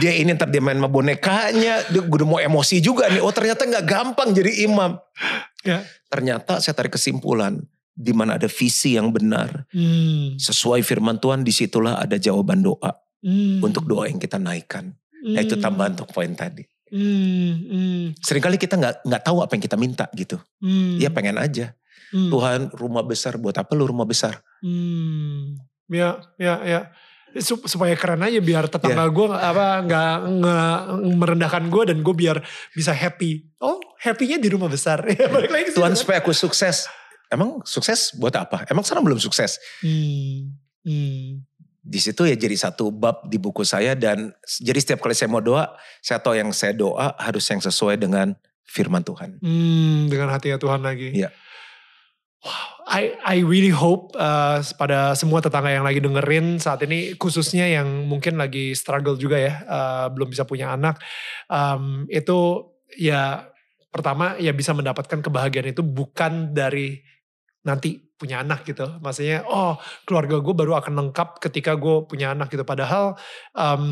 Dia 0.00 0.16
ini 0.16 0.32
ntar 0.32 0.48
dia 0.48 0.64
main 0.64 0.80
sama 0.80 0.88
bonekanya, 0.88 1.84
dia 1.92 2.00
udah 2.00 2.24
mau 2.24 2.40
emosi 2.40 2.80
juga 2.80 3.12
nih. 3.12 3.20
Oh 3.20 3.28
ternyata 3.28 3.68
nggak 3.68 3.84
gampang 3.84 4.32
jadi 4.32 4.64
imam. 4.64 4.96
Ya. 5.60 5.84
Ternyata 6.08 6.64
saya 6.64 6.72
tarik 6.72 6.96
kesimpulan, 6.96 7.60
di 7.94 8.10
mana 8.10 8.34
ada 8.34 8.46
visi 8.46 8.94
yang 8.94 9.08
benar, 9.08 9.64
Hmm, 9.70 10.34
sesuai 10.36 10.82
firman 10.82 11.16
Tuhan, 11.16 11.40
di 11.40 11.50
situlah 11.50 11.96
ada 11.96 12.14
jawaban 12.14 12.60
doa 12.60 12.90
hmm. 13.20 13.62
untuk 13.62 13.86
doa 13.86 14.04
yang 14.04 14.18
kita 14.18 14.36
naikkan. 14.36 14.90
Nah 15.24 15.40
itu 15.40 15.54
Hmm. 15.54 15.62
tambahan 15.62 15.94
untuk 15.94 16.10
poin 16.10 16.28
tadi. 16.30 16.66
Hmm, 16.90 17.52
hmm, 17.64 18.04
Seringkali 18.18 18.54
kita 18.54 18.74
nggak 18.74 18.94
nggak 19.02 19.22
tahu 19.24 19.40
apa 19.40 19.52
yang 19.52 19.62
kita 19.62 19.76
minta 19.76 20.04
gitu. 20.12 20.36
hmm. 20.58 20.98
Ya 20.98 21.08
pengen 21.08 21.38
aja. 21.38 21.72
Hmm. 22.10 22.30
Tuhan 22.30 22.60
rumah 22.70 23.02
besar 23.02 23.34
buat 23.34 23.54
apa 23.54 23.72
lu 23.72 23.86
rumah 23.86 24.04
besar? 24.04 24.38
Hmm, 24.60 25.58
ya, 25.86 26.18
ya, 26.36 26.54
ya. 26.62 26.80
Sup- 27.36 27.66
supaya 27.66 27.94
keren 27.94 28.22
aja 28.22 28.38
biar 28.38 28.70
tetangga 28.70 29.06
Ya. 29.06 29.10
gue 29.10 29.26
apa 29.26 29.66
nggak 29.82 30.14
merendahkan 31.12 31.66
gue 31.66 31.82
dan 31.84 31.98
gue 31.98 32.14
biar 32.14 32.38
bisa 32.70 32.90
happy. 32.90 33.58
Oh, 33.58 33.80
happynya 33.98 34.38
di 34.38 34.46
rumah 34.46 34.70
besar. 34.70 35.02
Ya, 35.18 35.26
balik 35.26 35.50
lagi 35.50 35.74
Tuhan 35.74 35.94
supaya 35.94 36.22
aku 36.22 36.30
sukses. 36.30 36.86
Emang 37.34 37.58
sukses 37.66 38.14
buat 38.14 38.32
apa? 38.38 38.62
Emang 38.70 38.86
sekarang 38.86 39.02
belum 39.02 39.18
sukses. 39.18 39.58
Hmm, 39.82 40.54
hmm, 40.86 41.42
Di 41.84 41.98
situ 42.00 42.22
ya 42.24 42.38
jadi 42.38 42.54
satu 42.54 42.94
bab 42.94 43.26
di 43.26 43.36
buku 43.36 43.66
saya 43.66 43.92
dan 43.98 44.30
jadi 44.62 44.78
setiap 44.78 45.02
kali 45.02 45.12
saya 45.18 45.28
mau 45.28 45.42
doa, 45.42 45.74
saya 46.00 46.22
tahu 46.22 46.38
yang 46.38 46.54
saya 46.54 46.72
doa 46.72 47.12
harus 47.18 47.44
yang 47.50 47.58
sesuai 47.58 47.98
dengan 47.98 48.32
firman 48.64 49.02
Tuhan. 49.02 49.42
hmm, 49.42 50.08
dengan 50.08 50.30
hatinya 50.32 50.56
Tuhan 50.56 50.80
lagi. 50.80 51.12
Iya. 51.12 51.34
Wow, 52.44 52.68
I 52.92 53.02
I 53.24 53.36
really 53.40 53.72
hope 53.72 54.12
uh, 54.20 54.60
pada 54.76 55.16
semua 55.16 55.40
tetangga 55.40 55.72
yang 55.72 55.84
lagi 55.84 56.00
dengerin 56.04 56.60
saat 56.60 56.84
ini 56.84 57.16
khususnya 57.16 57.64
yang 57.64 58.04
mungkin 58.04 58.36
lagi 58.36 58.76
struggle 58.76 59.16
juga 59.16 59.40
ya 59.40 59.64
uh, 59.64 60.06
belum 60.12 60.28
bisa 60.28 60.44
punya 60.44 60.76
anak 60.76 61.00
um, 61.48 62.04
itu 62.12 62.68
ya 63.00 63.48
pertama 63.88 64.36
ya 64.36 64.52
bisa 64.52 64.76
mendapatkan 64.76 65.24
kebahagiaan 65.24 65.72
itu 65.72 65.80
bukan 65.80 66.52
dari 66.52 67.00
nanti 67.64 67.98
punya 68.14 68.44
anak 68.44 68.62
gitu. 68.68 68.86
Maksudnya, 69.00 69.42
oh 69.48 69.80
keluarga 70.06 70.38
gue 70.38 70.54
baru 70.54 70.78
akan 70.78 70.92
lengkap 71.00 71.42
ketika 71.42 71.74
gue 71.74 72.04
punya 72.06 72.36
anak 72.36 72.52
gitu. 72.52 72.62
Padahal 72.62 73.18
um, 73.56 73.84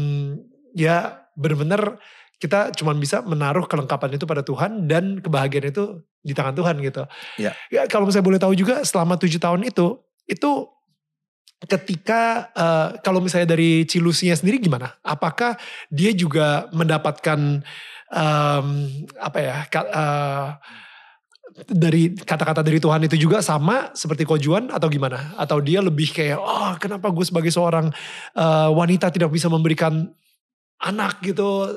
ya 0.76 1.26
bener-bener 1.35 1.99
kita 2.38 2.75
cuma 2.75 2.91
bisa 2.99 3.23
menaruh 3.23 3.71
kelengkapan 3.71 4.19
itu 4.19 4.26
pada 4.26 4.43
Tuhan 4.43 4.91
dan 4.91 5.23
kebahagiaan 5.23 5.71
itu 5.71 6.02
di 6.23 6.35
tangan 6.35 6.55
Tuhan 6.55 6.75
gitu. 6.83 7.02
Ya. 7.38 7.55
ya 7.71 7.87
kalau 7.87 8.11
saya 8.11 8.23
boleh 8.23 8.38
tahu 8.38 8.55
juga 8.59 8.83
selama 8.83 9.14
tujuh 9.14 9.38
tahun 9.38 9.62
itu, 9.62 10.02
itu 10.26 10.50
ketika 11.62 12.50
uh, 12.50 12.88
kalau 13.02 13.23
misalnya 13.23 13.55
dari 13.55 13.87
Cilusinya 13.87 14.35
sendiri 14.35 14.59
gimana? 14.59 14.99
Apakah 15.07 15.55
dia 15.87 16.11
juga 16.11 16.67
mendapatkan 16.75 17.62
um, 18.11 18.67
apa 19.23 19.38
ya? 19.38 19.57
Uh, 19.71 20.49
dari 21.69 22.17
kata-kata 22.17 22.65
dari 22.65 22.81
Tuhan 22.81 23.05
itu 23.05 23.17
juga 23.21 23.45
sama 23.45 23.93
seperti 23.93 24.25
kojuan 24.25 24.73
atau 24.73 24.89
gimana? 24.89 25.37
Atau 25.37 25.61
dia 25.61 25.85
lebih 25.85 26.11
kayak, 26.11 26.41
oh 26.41 26.73
kenapa 26.81 27.13
gue 27.13 27.25
sebagai 27.25 27.53
seorang 27.53 27.93
uh, 28.37 28.71
wanita 28.73 29.13
tidak 29.13 29.29
bisa 29.29 29.53
memberikan 29.53 30.09
anak 30.81 31.21
gitu? 31.21 31.69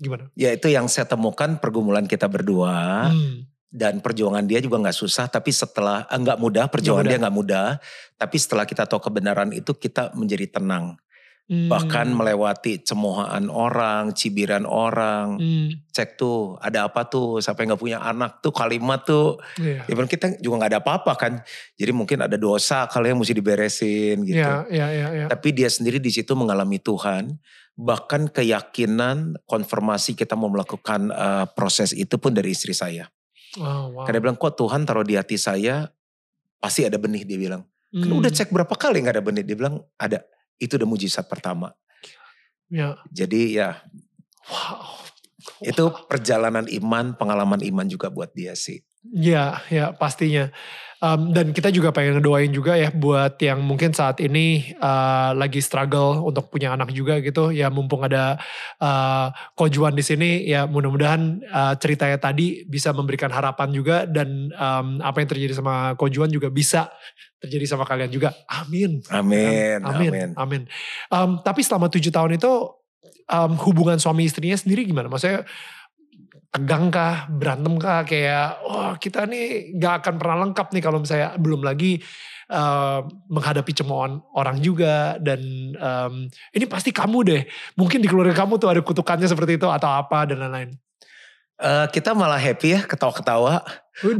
Gimana? 0.00 0.32
Ya 0.32 0.56
itu 0.56 0.72
yang 0.72 0.88
saya 0.88 1.04
temukan 1.04 1.60
pergumulan 1.60 2.08
kita 2.08 2.26
berdua. 2.26 3.08
Hmm. 3.12 3.46
Dan 3.70 4.02
perjuangan 4.02 4.42
dia 4.50 4.58
juga 4.58 4.82
nggak 4.82 4.98
susah, 4.98 5.30
tapi 5.30 5.54
setelah 5.54 6.02
nggak 6.10 6.38
eh, 6.38 6.42
mudah, 6.42 6.66
perjuangan 6.66 7.06
gak 7.06 7.10
dia 7.14 7.18
nggak 7.22 7.36
mudah. 7.38 7.68
Tapi 8.18 8.34
setelah 8.34 8.66
kita 8.66 8.82
tahu 8.82 8.98
kebenaran 8.98 9.54
itu, 9.54 9.70
kita 9.78 10.10
menjadi 10.18 10.58
tenang 10.58 10.98
Hmm. 11.50 11.66
Bahkan 11.66 12.14
melewati 12.14 12.78
cemoohan 12.86 13.50
orang, 13.50 14.14
cibiran 14.14 14.62
orang. 14.62 15.34
Hmm. 15.34 15.82
Cek 15.90 16.14
tuh 16.14 16.54
ada 16.62 16.86
apa 16.86 17.10
tuh 17.10 17.42
sampai 17.42 17.66
nggak 17.66 17.82
punya 17.82 17.98
anak 17.98 18.38
tuh 18.38 18.54
kalimat 18.54 19.02
tuh. 19.02 19.34
Yeah. 19.58 19.82
Ya 19.82 19.98
kita 20.06 20.38
juga 20.38 20.62
nggak 20.62 20.70
ada 20.70 20.78
apa-apa 20.78 21.12
kan. 21.18 21.42
Jadi 21.74 21.90
mungkin 21.90 22.22
ada 22.22 22.38
dosa 22.38 22.86
kali 22.86 23.10
yang 23.10 23.18
mesti 23.18 23.34
diberesin 23.34 24.22
gitu. 24.22 24.38
Yeah, 24.38 24.62
yeah, 24.70 24.90
yeah, 24.94 25.10
yeah. 25.10 25.28
Tapi 25.28 25.50
dia 25.50 25.66
sendiri 25.66 25.98
di 25.98 26.14
situ 26.14 26.38
mengalami 26.38 26.78
Tuhan. 26.78 27.34
Bahkan 27.74 28.30
keyakinan 28.30 29.42
konfirmasi 29.42 30.14
kita 30.14 30.38
mau 30.38 30.54
melakukan 30.54 31.10
uh, 31.10 31.50
proses 31.50 31.90
itu 31.90 32.14
pun 32.22 32.30
dari 32.30 32.54
istri 32.54 32.78
saya. 32.78 33.10
Oh, 33.58 33.90
wow. 33.90 34.06
Karena 34.06 34.22
dia 34.22 34.24
bilang 34.30 34.38
kok 34.38 34.54
Tuhan 34.54 34.86
taruh 34.86 35.02
di 35.02 35.18
hati 35.18 35.34
saya 35.34 35.90
pasti 36.62 36.86
ada 36.86 36.94
benih 36.94 37.26
dia 37.26 37.34
bilang. 37.34 37.66
Kan 37.90 38.06
hmm. 38.06 38.06
Kan 38.06 38.10
udah 38.22 38.30
cek 38.30 38.54
berapa 38.54 38.74
kali 38.78 39.02
nggak 39.02 39.18
ada 39.18 39.24
benih 39.26 39.42
dia 39.42 39.58
bilang 39.58 39.82
ada 39.98 40.22
itu 40.60 40.76
udah 40.76 40.88
mujizat 40.88 41.26
pertama. 41.26 41.72
Ya. 42.70 43.00
Jadi 43.10 43.58
ya, 43.58 43.80
wow. 44.46 45.00
Itu 45.64 45.92
perjalanan 46.06 46.68
iman, 46.68 47.16
pengalaman 47.16 47.64
iman 47.64 47.88
juga 47.88 48.12
buat 48.12 48.30
dia 48.36 48.52
sih. 48.52 48.84
Ya, 49.00 49.64
ya 49.72 49.96
pastinya. 49.96 50.52
Um, 51.00 51.32
dan 51.32 51.56
kita 51.56 51.72
juga 51.72 51.96
pengen 51.96 52.20
ngedoain 52.20 52.52
juga 52.52 52.76
ya 52.76 52.92
buat 52.92 53.40
yang 53.40 53.64
mungkin 53.64 53.96
saat 53.96 54.20
ini 54.20 54.76
uh, 54.76 55.32
lagi 55.32 55.64
struggle 55.64 56.20
untuk 56.28 56.52
punya 56.52 56.76
anak 56.76 56.92
juga 56.92 57.16
gitu. 57.24 57.48
Ya 57.48 57.72
mumpung 57.72 58.04
ada 58.04 58.36
uh, 58.76 59.32
kojuan 59.56 59.96
di 59.96 60.04
sini, 60.04 60.44
ya 60.44 60.68
mudah-mudahan 60.68 61.40
uh, 61.48 61.74
ceritanya 61.80 62.20
tadi 62.20 62.68
bisa 62.68 62.92
memberikan 62.92 63.32
harapan 63.32 63.72
juga 63.72 64.04
dan 64.04 64.52
um, 64.52 65.00
apa 65.00 65.24
yang 65.24 65.28
terjadi 65.32 65.56
sama 65.56 65.96
kojuan 65.96 66.28
juga 66.28 66.52
bisa 66.52 66.92
terjadi 67.40 67.64
sama 67.64 67.88
kalian 67.88 68.12
juga. 68.12 68.36
Amin. 68.44 69.00
Amin. 69.08 69.80
Amin. 69.80 70.10
Amin. 70.12 70.28
Amin. 70.36 70.62
Um, 71.08 71.40
tapi 71.40 71.64
selama 71.64 71.88
tujuh 71.88 72.12
tahun 72.12 72.36
itu 72.36 72.52
um, 73.32 73.56
hubungan 73.64 73.96
suami 73.96 74.28
istrinya 74.28 74.60
sendiri 74.60 74.84
gimana? 74.84 75.08
Maksudnya 75.08 75.48
tegang 76.50 76.90
kah, 76.90 77.30
berantem 77.30 77.78
kah, 77.78 78.02
kayak 78.02 78.58
oh, 78.66 78.92
kita 78.98 79.22
nih 79.30 79.74
gak 79.78 80.02
akan 80.02 80.14
pernah 80.18 80.36
lengkap 80.46 80.66
nih 80.74 80.82
kalau 80.82 80.98
misalnya 80.98 81.38
belum 81.38 81.62
lagi 81.62 82.02
uh, 82.50 83.06
menghadapi 83.30 83.70
cemoohan 83.70 84.18
orang 84.34 84.58
juga 84.58 85.14
dan 85.22 85.40
um, 85.78 86.26
ini 86.50 86.66
pasti 86.66 86.90
kamu 86.90 87.18
deh, 87.22 87.42
mungkin 87.78 88.02
di 88.02 88.10
keluarga 88.10 88.34
kamu 88.42 88.58
tuh 88.58 88.66
ada 88.66 88.82
kutukannya 88.82 89.30
seperti 89.30 89.62
itu 89.62 89.70
atau 89.70 89.90
apa 89.94 90.26
dan 90.26 90.42
lain-lain. 90.42 90.74
Uh, 91.60 91.86
kita 91.92 92.16
malah 92.16 92.40
happy 92.40 92.74
ya 92.74 92.80
ketawa-ketawa. 92.82 93.62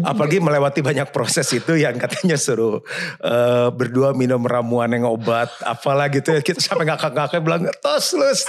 Apalagi 0.04 0.38
melewati 0.38 0.80
banyak 0.84 1.08
proses 1.10 1.48
itu 1.56 1.76
yang 1.76 1.96
katanya 1.96 2.36
suruh 2.36 2.84
uh, 3.24 3.68
berdua 3.72 4.12
minum 4.12 4.44
ramuan 4.44 4.92
yang 4.92 5.08
obat 5.08 5.48
apalah 5.64 6.12
gitu 6.12 6.36
ya. 6.36 6.40
Kita 6.44 6.60
sampai 6.60 6.84
ngakak-ngakak 6.88 7.40
bilang 7.40 7.64
tos 7.80 8.12
lus, 8.12 8.44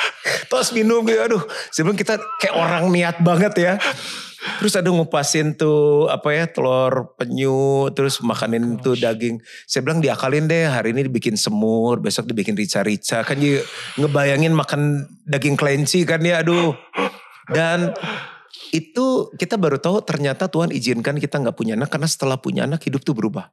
tos 0.52 0.76
minum 0.76 1.04
gitu. 1.08 1.22
Aduh 1.24 1.44
sebelum 1.72 1.96
kita 1.96 2.20
kayak 2.40 2.56
orang 2.56 2.92
niat 2.92 3.18
banget 3.24 3.54
ya. 3.58 3.74
Terus 4.58 4.74
ada 4.74 4.90
ngupasin 4.90 5.54
tuh 5.54 6.10
apa 6.10 6.34
ya 6.34 6.50
telur 6.50 7.14
penyu, 7.14 7.94
terus 7.94 8.26
makanin 8.26 8.74
Gosh. 8.78 8.82
tuh 8.82 8.96
daging. 8.98 9.36
Saya 9.70 9.86
bilang 9.86 10.02
diakalin 10.02 10.50
deh 10.50 10.66
hari 10.66 10.98
ini 10.98 11.06
dibikin 11.06 11.38
semur, 11.38 12.02
besok 12.02 12.26
dibikin 12.26 12.58
rica-rica. 12.58 13.22
Kan 13.22 13.38
ngebayangin 14.02 14.50
makan 14.58 15.06
daging 15.30 15.54
kelinci 15.54 16.10
kan 16.10 16.26
ya 16.26 16.42
aduh. 16.42 16.74
Dan 17.54 17.94
itu 18.72 19.32
kita 19.36 19.60
baru 19.60 19.78
tahu 19.78 20.00
ternyata 20.04 20.48
Tuhan 20.48 20.72
izinkan 20.72 21.20
kita 21.20 21.42
nggak 21.42 21.56
punya 21.56 21.74
anak 21.76 21.92
karena 21.92 22.08
setelah 22.08 22.40
punya 22.40 22.64
anak 22.64 22.84
hidup 22.88 23.04
tuh 23.04 23.16
berubah. 23.18 23.52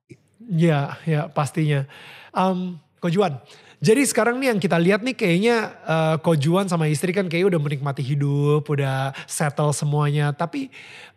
Ya, 0.49 0.97
ya 1.05 1.29
pastinya. 1.29 1.85
Um, 2.33 2.81
Kojuan, 2.99 3.39
jadi 3.79 4.03
sekarang 4.03 4.43
nih 4.43 4.51
yang 4.51 4.59
kita 4.59 4.75
lihat 4.75 5.07
nih 5.07 5.15
kayaknya 5.15 5.57
uh, 5.87 6.17
Kojuan 6.19 6.67
sama 6.67 6.91
istri 6.91 7.15
kan 7.15 7.31
kayaknya 7.31 7.55
udah 7.55 7.61
menikmati 7.63 8.03
hidup, 8.03 8.67
udah 8.67 9.15
settle 9.31 9.71
semuanya. 9.71 10.35
Tapi 10.35 10.67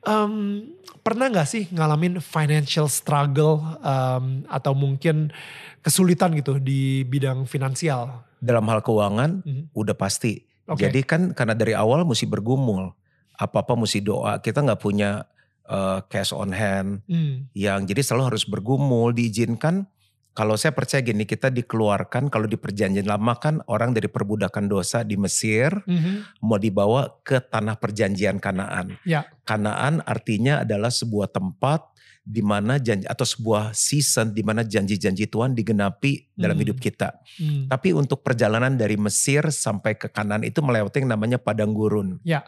um, 0.06 0.62
pernah 1.02 1.26
nggak 1.26 1.50
sih 1.50 1.66
ngalamin 1.74 2.22
financial 2.22 2.86
struggle 2.86 3.66
um, 3.82 4.46
atau 4.46 4.78
mungkin 4.78 5.34
kesulitan 5.82 6.38
gitu 6.38 6.62
di 6.62 7.02
bidang 7.02 7.50
finansial? 7.50 8.30
Dalam 8.38 8.70
hal 8.70 8.86
keuangan, 8.86 9.42
mm 9.42 9.50
-hmm. 9.50 9.64
udah 9.74 9.98
pasti. 9.98 10.46
Okay. 10.70 10.88
Jadi 10.90 11.02
kan 11.02 11.22
karena 11.34 11.58
dari 11.58 11.74
awal 11.74 12.06
mesti 12.06 12.30
bergumul 12.30 12.94
apa-apa 13.42 13.74
mesti 13.74 14.06
doa. 14.06 14.38
Kita 14.38 14.62
nggak 14.62 14.82
punya 14.82 15.26
uh, 15.66 16.06
cash 16.06 16.30
on 16.30 16.54
hand 16.54 17.02
hmm. 17.10 17.50
yang 17.58 17.90
jadi 17.90 18.06
selalu 18.06 18.38
harus 18.38 18.46
bergumul 18.46 19.18
diizinkan. 19.18 19.90
Kalau 20.32 20.56
saya 20.56 20.72
percaya 20.72 21.04
gini, 21.04 21.28
kita 21.28 21.52
dikeluarkan 21.52 22.32
kalau 22.32 22.48
di 22.48 22.56
perjanjian 22.56 23.04
lama 23.04 23.36
kan 23.36 23.60
orang 23.68 23.92
dari 23.92 24.08
perbudakan 24.08 24.72
dosa 24.72 25.04
di 25.04 25.20
Mesir 25.20 25.76
mm-hmm. 25.84 26.40
mau 26.48 26.56
dibawa 26.56 27.20
ke 27.20 27.44
tanah 27.44 27.76
perjanjian 27.76 28.40
Kanaan. 28.40 28.96
Ya. 29.04 29.28
Kanaan 29.44 30.00
artinya 30.08 30.64
adalah 30.64 30.88
sebuah 30.88 31.36
tempat 31.36 31.91
di 32.22 32.46
mana 32.46 32.78
janji 32.78 33.10
atau 33.10 33.26
sebuah 33.26 33.74
season 33.74 34.30
di 34.30 34.46
mana 34.46 34.62
janji-janji 34.62 35.26
Tuhan 35.26 35.58
digenapi 35.58 36.32
hmm. 36.32 36.38
dalam 36.38 36.58
hidup 36.58 36.78
kita. 36.78 37.18
Hmm. 37.42 37.66
Tapi 37.66 37.98
untuk 37.98 38.22
perjalanan 38.22 38.78
dari 38.78 38.94
Mesir 38.94 39.50
sampai 39.50 39.98
ke 39.98 40.06
kanan 40.06 40.46
itu 40.46 40.62
melewati 40.62 41.02
yang 41.02 41.18
namanya 41.18 41.42
padang 41.42 41.74
gurun. 41.74 42.22
Ya. 42.22 42.46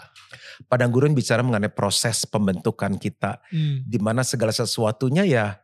Padang 0.70 0.94
gurun 0.94 1.18
bicara 1.18 1.42
mengenai 1.42 1.74
proses 1.74 2.30
pembentukan 2.30 3.02
kita, 3.02 3.42
hmm. 3.50 3.90
di 3.90 3.98
mana 3.98 4.22
segala 4.22 4.54
sesuatunya 4.54 5.26
ya 5.26 5.58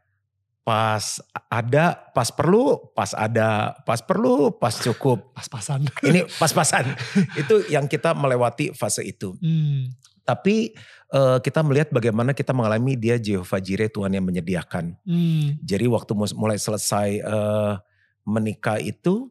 pas 0.70 1.18
ada, 1.50 1.98
pas 2.14 2.30
perlu, 2.30 2.78
pas 2.94 3.10
ada, 3.18 3.74
pas 3.90 4.06
perlu, 4.06 4.54
pas 4.54 4.70
cukup. 4.70 5.34
Pas-pasan. 5.34 5.90
Ini 6.06 6.30
pas-pasan. 6.42 6.94
itu 7.34 7.66
yang 7.74 7.90
kita 7.90 8.14
melewati 8.14 8.70
fase 8.78 9.02
itu. 9.02 9.34
Hmm. 9.42 9.90
Tapi 10.24 10.74
uh, 11.12 11.38
kita 11.44 11.62
melihat 11.62 11.90
bagaimana 11.92 12.32
kita 12.32 12.56
mengalami 12.56 12.96
dia 12.96 13.20
Jehovah 13.20 13.60
Jireh 13.60 13.92
Tuhan 13.92 14.16
yang 14.16 14.26
menyediakan. 14.26 14.96
Hmm. 15.04 15.60
Jadi 15.62 15.86
waktu 15.90 16.12
mulai 16.16 16.56
selesai 16.56 17.22
uh, 17.26 17.78
menikah 18.24 18.80
itu, 18.80 19.28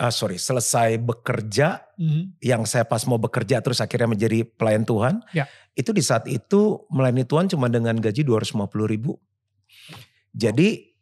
uh, 0.00 0.12
sorry 0.12 0.36
selesai 0.40 0.98
bekerja, 0.98 1.84
hmm. 1.94 2.42
yang 2.42 2.66
saya 2.66 2.82
pas 2.82 3.04
mau 3.06 3.20
bekerja 3.20 3.62
terus 3.62 3.78
akhirnya 3.78 4.10
menjadi 4.10 4.44
pelayan 4.44 4.82
Tuhan, 4.82 5.14
ya. 5.30 5.46
itu 5.78 5.94
di 5.94 6.02
saat 6.02 6.26
itu 6.26 6.82
melayani 6.90 7.24
Tuhan 7.28 7.46
cuma 7.52 7.70
dengan 7.70 7.94
gaji 8.00 8.26
250 8.26 8.66
ribu. 8.88 9.14
Jadi 10.32 10.92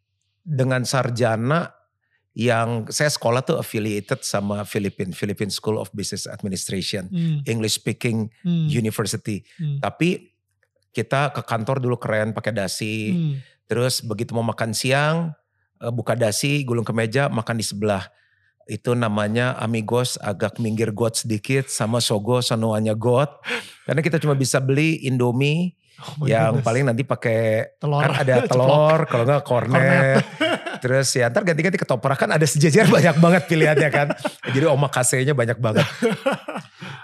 dengan 0.43 0.83
sarjana 0.83 1.80
yang 2.40 2.88
saya 2.88 3.12
sekolah 3.12 3.44
tuh 3.44 3.61
affiliated 3.61 4.25
sama 4.25 4.64
Philippine 4.64 5.12
Philippine 5.12 5.52
School 5.52 5.76
of 5.76 5.92
Business 5.92 6.25
Administration, 6.25 7.12
hmm. 7.12 7.44
English 7.44 7.76
speaking 7.76 8.32
hmm. 8.40 8.64
university. 8.73 9.44
Hmm. 9.61 9.76
Tapi 9.76 10.32
kita 10.97 11.37
ke 11.37 11.44
kantor 11.44 11.85
dulu 11.85 12.00
keren 12.00 12.32
pakai 12.32 12.56
dasi. 12.56 13.12
Hmm. 13.12 13.35
Terus 13.68 14.00
begitu 14.00 14.32
mau 14.32 14.40
makan 14.40 14.73
siang 14.73 15.37
eh, 15.85 15.92
buka 15.92 16.16
dasi, 16.16 16.64
gulung 16.64 16.88
ke 16.88 16.97
meja, 16.97 17.28
makan 17.28 17.61
di 17.61 17.66
sebelah. 17.68 18.09
Itu 18.64 18.97
namanya 18.97 19.61
amigos 19.61 20.16
agak 20.16 20.56
minggir 20.56 20.97
got 20.97 21.20
sedikit 21.20 21.68
sama 21.68 22.00
sogo 22.00 22.40
sanuanya 22.40 22.97
got. 22.97 23.44
Karena 23.85 24.00
kita 24.00 24.16
cuma 24.16 24.32
bisa 24.32 24.64
beli 24.64 25.04
Indomie 25.04 25.76
Oh 26.00 26.25
yang 26.25 26.56
goodness. 26.56 26.64
paling 26.64 26.85
nanti 26.88 27.02
pakai 27.04 27.76
telur. 27.76 28.00
kan 28.00 28.25
ada 28.25 28.37
telur, 28.49 28.99
kalau 29.04 29.25
enggak 29.28 29.44
kornet. 29.44 30.25
Terus 30.81 31.09
ya 31.15 31.29
ntar 31.29 31.45
ganti-ganti 31.45 31.77
ketoprak 31.77 32.17
kan 32.17 32.31
ada 32.33 32.45
sejajar 32.49 32.89
banyak 32.97 33.17
banget 33.21 33.43
pilihannya 33.47 33.91
kan. 33.93 34.09
Jadi 34.51 34.67
omakase-nya 34.67 35.37
banyak 35.37 35.61
banget. 35.61 35.87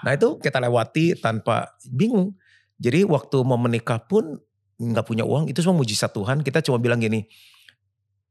Nah 0.02 0.10
itu 0.16 0.40
kita 0.40 0.58
lewati 0.60 1.16
tanpa 1.20 1.76
bingung. 1.88 2.34
Jadi 2.76 3.04
waktu 3.08 3.36
mau 3.44 3.56
menikah 3.56 4.00
pun 4.04 4.36
nggak 4.76 5.06
punya 5.08 5.24
uang 5.24 5.48
itu 5.48 5.64
semua 5.64 5.80
mujizat 5.80 6.12
Tuhan. 6.12 6.44
Kita 6.44 6.60
cuma 6.60 6.76
bilang 6.76 7.00
gini, 7.00 7.24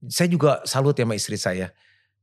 saya 0.06 0.30
juga 0.30 0.62
salut 0.66 0.94
ya 0.98 1.06
sama 1.06 1.18
istri 1.18 1.38
saya. 1.38 1.74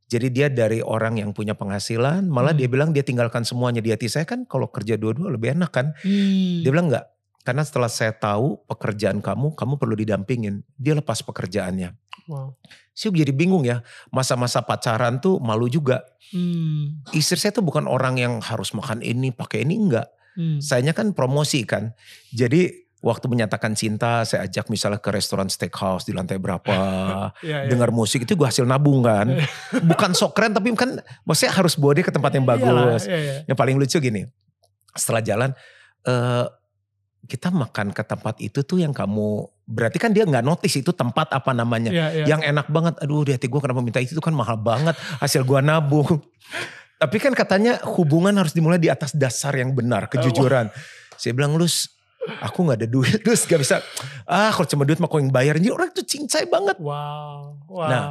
Jadi 0.07 0.29
dia 0.29 0.52
dari 0.52 0.85
orang 0.85 1.17
yang 1.25 1.33
punya 1.33 1.57
penghasilan, 1.57 2.29
malah 2.29 2.52
Hmm. 2.52 2.61
dia 2.61 2.69
bilang 2.69 2.91
dia 2.93 3.00
tinggalkan 3.00 3.49
semuanya 3.49 3.81
di 3.81 3.88
hati 3.88 4.12
saya 4.12 4.29
kan 4.29 4.45
kalau 4.45 4.69
kerja 4.69 5.00
dua-dua 5.00 5.33
lebih 5.33 5.57
enak 5.57 5.73
kan. 5.73 5.97
Hmm. 6.05 6.61
Dia 6.61 6.69
bilang 6.69 6.93
enggak, 6.93 7.09
karena 7.42 7.62
setelah 7.66 7.90
saya 7.90 8.14
tahu 8.14 8.62
pekerjaan 8.70 9.18
kamu, 9.18 9.58
kamu 9.58 9.75
perlu 9.78 9.94
didampingin. 9.99 10.62
Dia 10.78 10.94
lepas 10.94 11.22
pekerjaannya. 11.26 11.90
Wow. 12.30 12.54
Saya 12.94 13.11
jadi 13.11 13.34
bingung 13.34 13.66
ya, 13.66 13.82
masa-masa 14.14 14.62
pacaran 14.62 15.18
tuh 15.18 15.42
malu 15.42 15.66
juga. 15.66 16.06
Hmm. 16.30 17.02
Istri 17.11 17.38
saya 17.38 17.52
tuh 17.52 17.66
bukan 17.66 17.90
orang 17.90 18.20
yang 18.22 18.38
harus 18.38 18.70
makan 18.78 19.02
ini, 19.02 19.34
pakai 19.34 19.66
ini, 19.66 19.75
enggak. 19.75 20.06
Hmm. 20.38 20.62
Sayanya 20.62 20.94
kan 20.94 21.11
promosi 21.18 21.66
kan. 21.66 21.90
Jadi 22.30 22.70
waktu 23.02 23.26
menyatakan 23.26 23.75
cinta, 23.75 24.22
saya 24.22 24.46
ajak 24.46 24.70
misalnya 24.70 25.02
ke 25.02 25.11
restoran 25.11 25.50
steakhouse 25.50 26.06
di 26.06 26.14
lantai 26.14 26.38
berapa, 26.38 26.70
Ya, 27.42 27.66
ya. 27.66 27.68
dengar 27.68 27.90
musik 27.90 28.22
itu 28.22 28.38
gue 28.38 28.46
hasil 28.46 28.62
nabung 28.62 29.02
kan. 29.02 29.42
Bukan 29.90 30.14
sok 30.14 30.38
keren 30.38 30.54
tapi 30.54 30.70
kan 30.78 31.02
maksudnya 31.26 31.58
harus 31.58 31.75
bawa 31.75 31.99
dia 31.99 32.06
ke 32.06 32.14
tempat 32.14 32.30
yang 32.38 32.46
Iyalah, 32.46 32.94
bagus. 32.94 33.11
iya, 33.11 33.18
iya. 33.18 33.34
Yang 33.50 33.58
paling 33.58 33.76
lucu 33.82 33.99
gini, 33.99 34.22
setelah 34.94 35.26
jalan 35.26 35.50
eh 36.06 36.46
kita 37.23 37.55
makan 37.55 37.95
ke 37.95 38.02
tempat 38.02 38.35
itu 38.43 38.67
tuh 38.67 38.83
yang 38.83 38.91
kamu 38.91 39.47
berarti 39.62 39.97
kan 40.02 40.11
dia 40.11 40.26
nggak 40.26 40.43
notice 40.43 40.75
itu 40.83 40.91
tempat 40.91 41.31
apa 41.31 41.55
namanya. 41.55 41.91
Iya, 41.95 42.07
iya. 42.23 42.25
Yang 42.35 42.41
enak 42.50 42.67
banget, 42.69 42.95
aduh 42.99 43.23
di 43.23 43.33
hati 43.33 43.47
gue 43.47 43.61
kenapa 43.62 43.81
minta 43.81 44.02
itu 44.02 44.19
kan 44.19 44.35
mahal 44.35 44.59
banget 44.59 44.99
hasil 45.23 45.47
gue 45.47 45.61
nabung. 45.62 46.19
Tapi 47.02 47.17
kan 47.19 47.35
katanya 47.35 47.83
hubungan 47.99 48.35
harus 48.38 48.55
dimulai 48.55 48.79
di 48.79 48.87
atas 48.87 49.14
dasar 49.14 49.55
yang 49.59 49.75
benar, 49.75 50.07
kejujuran. 50.07 50.71
Saya 51.19 51.35
bilang 51.35 51.59
lu 51.59 51.67
aku 52.43 52.59
nggak 52.62 52.79
ada 52.83 52.88
duit 52.88 53.19
terus 53.26 53.43
gak 53.50 53.59
bisa 53.59 53.83
ah 54.31 54.55
kalau 54.55 54.67
cuma 54.71 54.87
duit 54.87 55.02
mah 55.02 55.11
kau 55.11 55.19
yang 55.19 55.35
bayar 55.35 55.59
jadi 55.59 55.75
orang 55.75 55.91
tuh 55.91 56.07
cincai 56.07 56.47
banget 56.47 56.79
Wow. 56.79 57.67
Wow. 57.67 57.88
Nah, 57.91 58.05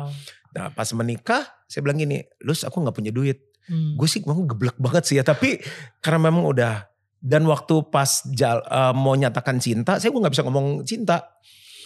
nah 0.52 0.68
pas 0.76 0.92
menikah 0.92 1.48
saya 1.64 1.80
bilang 1.80 1.96
gini 1.96 2.20
Lus 2.44 2.68
aku 2.68 2.84
nggak 2.84 2.96
punya 2.96 3.12
duit 3.16 3.48
Hmm. 3.72 3.94
gue 3.94 4.10
sih 4.10 4.26
memang 4.26 4.50
geblek 4.50 4.74
banget 4.82 5.04
sih 5.06 5.16
ya 5.16 5.24
tapi 5.24 5.62
karena 6.02 6.28
memang 6.28 6.50
udah 6.50 6.91
dan 7.22 7.46
waktu 7.46 7.86
pas 7.94 8.26
jal, 8.34 8.66
eh, 8.66 8.94
mau 8.98 9.14
nyatakan 9.14 9.62
cinta 9.62 10.02
saya 10.02 10.10
gue 10.10 10.22
nggak 10.22 10.34
bisa 10.34 10.44
ngomong 10.46 10.82
cinta. 10.84 11.22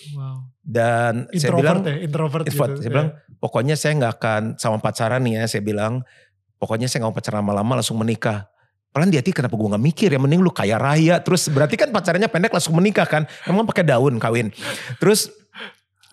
Wow. 0.05 0.53
dan 0.61 1.25
saya 1.33 1.49
Introvert 1.49 1.57
bilang 1.57 1.79
ya, 1.81 1.95
introvert, 2.05 2.45
introvert. 2.45 2.77
gitu. 2.77 2.81
saya 2.85 2.91
bilang 2.93 3.09
pokoknya 3.41 3.73
saya 3.73 3.91
nggak 3.97 4.13
akan 4.21 4.41
sama 4.61 4.77
pacaran 4.77 5.21
nih 5.25 5.41
ya 5.41 5.43
saya 5.49 5.61
bilang. 5.65 6.05
Pokoknya 6.55 6.87
saya 6.87 7.03
nggak 7.03 7.11
mau 7.11 7.17
pacaran 7.19 7.39
lama-lama 7.43 7.73
langsung 7.83 7.99
menikah. 7.99 8.47
Pelan 8.95 9.11
di 9.11 9.19
hati 9.19 9.35
kenapa 9.35 9.59
gue 9.59 9.67
gak 9.75 9.83
mikir 9.83 10.07
ya 10.07 10.15
mending 10.15 10.39
lu 10.39 10.55
kaya 10.55 10.79
raya. 10.79 11.19
Terus 11.19 11.51
berarti 11.51 11.75
kan 11.75 11.91
pacarannya 11.91 12.31
pendek 12.31 12.55
langsung 12.55 12.79
menikah 12.79 13.03
kan? 13.03 13.27
Emang 13.43 13.67
pakai 13.67 13.83
daun 13.83 14.15
kawin? 14.23 14.55
Terus 15.03 15.27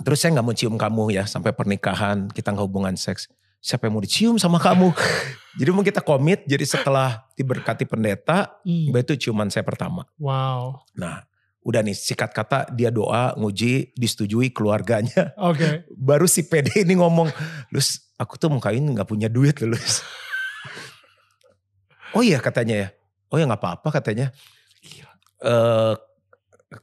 terus 0.02 0.18
saya 0.18 0.34
nggak 0.34 0.46
mau 0.50 0.50
cium 0.50 0.74
kamu 0.74 1.14
ya 1.14 1.24
sampai 1.30 1.54
pernikahan 1.54 2.26
kita 2.34 2.50
nggak 2.50 2.66
hubungan 2.66 2.98
seks. 2.98 3.30
Siapa 3.62 3.86
yang 3.86 3.94
mau 3.94 4.02
dicium 4.02 4.34
sama 4.34 4.58
kamu 4.58 4.90
jadi 5.54 5.71
mau 5.71 5.80
kita 5.80 6.00
komit 6.00 6.44
jadi 6.44 6.62
setelah 6.62 7.28
diberkati 7.32 7.85
pendeta 7.85 8.56
Hmm. 8.62 8.92
itu 8.92 9.16
ciuman 9.18 9.49
saya 9.49 9.62
pertama 9.62 10.06
Wow. 10.16 10.80
nah 10.94 11.25
udah 11.62 11.78
nih 11.78 11.94
sikat 11.94 12.30
kata 12.30 12.71
dia 12.71 12.90
doa 12.90 13.38
nguji 13.38 13.94
disetujui 13.94 14.50
keluarganya 14.50 15.30
Oke. 15.38 15.87
baru 16.11 16.26
si 16.26 16.42
PD 16.42 16.82
ini 16.82 16.99
ngomong, 16.99 17.30
Lus 17.71 18.02
aku 18.18 18.35
tuh 18.35 18.50
mau 18.50 18.59
kawin 18.59 18.90
gak 18.92 19.06
punya 19.06 19.30
duit 19.30 19.54
loh 19.62 19.78
Lus. 19.78 20.02
oh 22.14 22.23
iya 22.23 22.42
katanya 22.42 22.75
ya, 22.76 22.88
oh 23.30 23.38
ya 23.38 23.47
gak 23.47 23.62
apa-apa 23.62 23.88
katanya. 23.94 24.35
Eh 25.38 25.94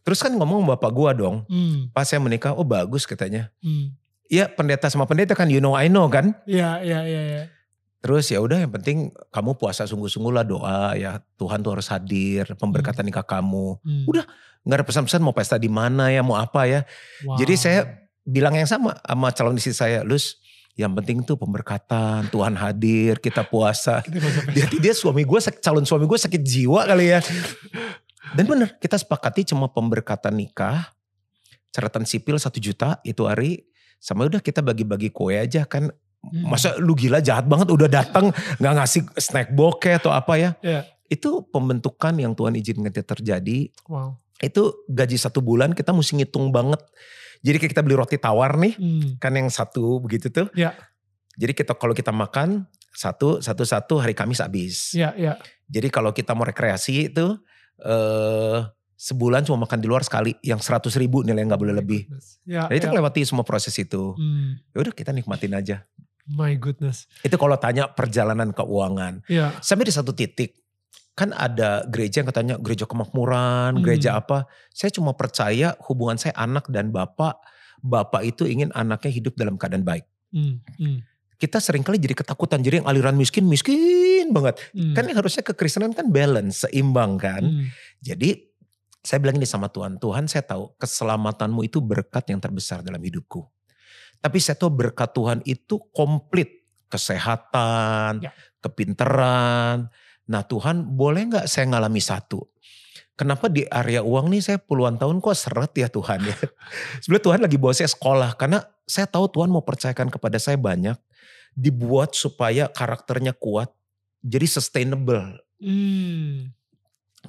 terus 0.06 0.22
kan 0.22 0.32
ngomong 0.32 0.64
bapak 0.70 0.92
gua 0.94 1.12
dong, 1.12 1.44
Hmm. 1.50 1.90
pas 1.92 2.06
saya 2.06 2.22
menikah, 2.22 2.54
oh 2.54 2.64
bagus 2.64 3.04
katanya. 3.04 3.50
Hmm. 3.60 3.92
Iya 4.30 4.46
pendeta 4.48 4.86
sama 4.88 5.04
pendeta 5.04 5.34
kan 5.34 5.50
you 5.50 5.58
know 5.60 5.74
I 5.74 5.90
know 5.90 6.06
kan. 6.08 6.38
Iya, 6.46 6.80
iya, 6.80 7.00
iya, 7.04 7.22
iya. 7.26 7.43
Terus 8.00 8.32
ya 8.32 8.40
udah 8.40 8.64
yang 8.64 8.72
penting 8.72 9.12
kamu 9.32 9.60
puasa 9.60 9.84
sungguh-sungguh 9.84 10.32
lah 10.32 10.48
doa 10.48 10.96
ya 10.96 11.20
Tuhan 11.36 11.60
tuh 11.60 11.76
harus 11.76 11.88
hadir 11.92 12.48
pemberkatan 12.56 13.04
nikah 13.04 13.28
kamu. 13.28 13.80
Hmm. 13.84 14.06
Udah. 14.08 14.24
Nggak 14.64 14.84
ada 14.84 14.86
pesan-pesan 14.88 15.24
mau 15.24 15.36
pesta 15.36 15.56
di 15.56 15.72
mana 15.72 16.12
ya 16.12 16.20
mau 16.20 16.36
apa 16.36 16.68
ya. 16.68 16.84
Wow. 17.24 17.40
Jadi 17.40 17.54
saya 17.56 17.80
bilang 18.28 18.56
yang 18.56 18.68
sama 18.68 18.96
sama 19.04 19.32
calon 19.32 19.56
istri 19.56 19.72
saya, 19.72 20.04
Lus, 20.04 20.40
yang 20.80 20.96
penting 20.96 21.28
tuh 21.28 21.36
pemberkatan, 21.36 22.28
Tuhan 22.32 22.56
hadir, 22.56 23.20
kita 23.20 23.44
puasa. 23.44 24.00
Dia, 24.56 24.64
dia 24.72 24.94
suami 24.96 25.28
gue, 25.28 25.40
calon 25.60 25.84
suami 25.84 26.08
gue 26.08 26.16
sakit 26.16 26.40
jiwa 26.40 26.88
kali 26.88 27.12
ya. 27.12 27.20
Dan 28.32 28.46
bener, 28.48 28.80
kita 28.80 28.96
sepakati 28.96 29.44
cuma 29.52 29.68
pemberkatan 29.68 30.40
nikah, 30.40 30.94
catatan 31.76 32.08
sipil 32.08 32.40
satu 32.40 32.64
juta 32.64 33.02
itu 33.04 33.28
hari, 33.28 33.68
sama 34.00 34.24
udah 34.24 34.40
kita 34.40 34.64
bagi-bagi 34.64 35.12
kue 35.12 35.36
aja 35.36 35.68
kan. 35.68 35.92
Masa 36.43 36.75
lu 36.77 36.93
gila 36.93 37.23
jahat 37.23 37.47
banget 37.47 37.71
udah 37.71 37.88
datang 37.88 38.29
nggak 38.60 38.73
ngasih 38.75 39.01
snack 39.15 39.55
bokeh 39.55 39.97
atau 39.97 40.12
apa 40.12 40.36
ya. 40.36 40.51
Iya. 40.60 40.84
Itu 41.08 41.47
pembentukan 41.47 42.13
yang 42.15 42.36
Tuhan 42.36 42.53
izinkan 42.53 42.91
terjadi 42.91 43.71
Wow. 43.88 44.19
itu 44.39 44.62
gaji 44.86 45.17
satu 45.17 45.39
bulan 45.39 45.71
kita 45.71 45.89
mesti 45.91 46.19
ngitung 46.19 46.51
banget. 46.51 46.79
Jadi 47.39 47.55
kayak 47.55 47.71
kita 47.71 47.82
beli 47.82 47.95
roti 47.95 48.19
tawar 48.19 48.60
nih, 48.60 48.75
Hmm. 48.75 49.15
kan 49.15 49.32
yang 49.32 49.47
satu 49.47 50.03
begitu 50.03 50.27
tuh. 50.27 50.51
Ya. 50.53 50.75
Jadi 51.39 51.55
kita 51.55 51.71
kalau 51.73 51.95
kita 51.95 52.12
makan 52.12 52.67
satu 52.91 53.39
satu 53.39 53.63
satu 53.63 54.03
hari 54.03 54.12
Kamis 54.12 54.43
habis. 54.43 54.91
Iya, 54.91 55.15
iya. 55.15 55.34
Jadi 55.71 55.88
kalau 55.88 56.12
kita 56.12 56.36
mau 56.36 56.43
rekreasi 56.43 57.08
itu 57.10 57.39
eh 57.79 58.60
sebulan 58.99 59.47
cuma 59.47 59.63
makan 59.63 59.79
di 59.79 59.88
luar 59.88 60.03
sekali, 60.03 60.36
yang 60.43 60.60
seratus 60.60 60.99
ribu 60.99 61.23
nilai 61.23 61.47
nggak 61.47 61.55
boleh 61.55 61.71
lebih. 61.71 62.03
Ya, 62.43 62.67
Jadi 62.67 62.84
kita 62.84 62.91
ya. 62.91 62.99
lewati 62.99 63.23
semua 63.23 63.47
proses 63.47 63.71
itu. 63.79 64.12
Hmm. 64.19 64.60
Ya 64.75 64.84
udah 64.84 64.91
kita 64.91 65.15
nikmatin 65.15 65.55
aja. 65.55 65.88
My 66.30 66.54
goodness. 66.54 67.10
Itu 67.26 67.42
kalau 67.42 67.58
tanya 67.58 67.89
perjalanan 67.89 68.54
keuangan. 68.54 69.26
Ya. 69.26 69.58
Sampai 69.65 69.89
di 69.89 69.94
satu 69.94 70.13
titik 70.13 70.62
kan 71.18 71.36
ada 71.36 71.84
gereja 71.92 72.24
yang 72.24 72.30
katanya 72.32 72.56
gereja 72.56 72.88
kemakmuran, 72.88 73.76
Hmm. 73.76 73.84
gereja 73.84 74.15
apa. 74.15 74.48
Saya 74.72 74.88
cuma 74.94 75.12
percaya 75.18 75.76
hubungan 75.92 76.15
saya 76.15 76.32
anak 76.39 76.72
dan 76.72 76.96
bapak, 76.96 77.36
bapak 77.84 78.24
itu 78.24 78.48
ingin 78.48 78.72
anaknya 78.72 79.12
hidup 79.12 79.36
dalam 79.36 79.60
keadaan 79.60 79.84
baik. 79.84 80.08
Hmm. 80.32 80.63
Hmm. 80.80 81.04
Kita 81.36 81.60
sering 81.60 81.84
kali 81.84 82.00
jadi 82.00 82.15
ketakutan, 82.15 82.63
jadi 82.63 82.84
yang 82.84 82.88
aliran 82.88 83.20
miskin, 83.20 83.48
miskin 83.52 84.32
banget. 84.32 84.63
Hmm. 84.72 84.96
Kan 84.96 85.12
yang 85.12 85.20
harusnya 85.20 85.44
kekristenan 85.44 85.92
kan 85.92 86.08
balance, 86.08 86.63
seimbang 86.63 87.20
kan. 87.20 87.44
Hmm. 87.44 87.68
Jadi 88.00 88.48
saya 89.04 89.20
bilang 89.20 89.39
ini 89.39 89.48
sama 89.48 89.68
Tuhan, 89.68 90.00
Tuhan 90.00 90.28
saya 90.28 90.44
tahu 90.44 90.76
keselamatanmu 90.80 91.68
itu 91.68 91.84
berkat 91.84 92.32
yang 92.32 92.39
terbesar 92.39 92.80
dalam 92.80 93.00
hidupku. 93.00 93.44
Tapi 94.19 94.38
saya 94.38 94.55
tahu 94.60 94.71
berkat 94.71 95.12
Tuhan 95.15 95.39
itu 95.47 95.79
komplit. 95.95 96.60
Kesehatan, 96.89 98.25
Ya. 98.25 98.34
kepinteran. 98.65 99.93
Nah 100.25 100.41
Tuhan 100.41 100.89
boleh 100.89 101.29
nggak 101.29 101.45
saya 101.45 101.69
ngalami 101.69 102.01
satu? 102.01 102.41
Kenapa 103.13 103.45
di 103.45 103.67
area 103.69 104.01
uang 104.01 104.32
nih 104.34 104.41
saya 104.41 104.58
puluhan 104.58 104.97
tahun 104.97 105.21
kok 105.21 105.38
seret 105.38 105.69
ya 105.77 105.86
Tuhan 105.91 106.23
ya. 106.25 106.34
Sebenarnya 107.05 107.25
Tuhan 107.29 107.39
lagi 107.45 107.58
bawa 107.62 107.73
saya 107.77 107.91
sekolah. 107.91 108.34
Karena 108.41 108.63
saya 108.88 109.05
tahu 109.05 109.29
Tuhan 109.29 109.53
mau 109.53 109.62
percayakan 109.62 110.10
kepada 110.10 110.41
saya 110.41 110.58
banyak. 110.58 110.97
Dibuat 111.53 112.17
supaya 112.17 112.71
karakternya 112.71 113.38
kuat. 113.38 113.69
Jadi 114.25 114.45
sustainable 114.49 115.39
Hmm. 115.60 116.55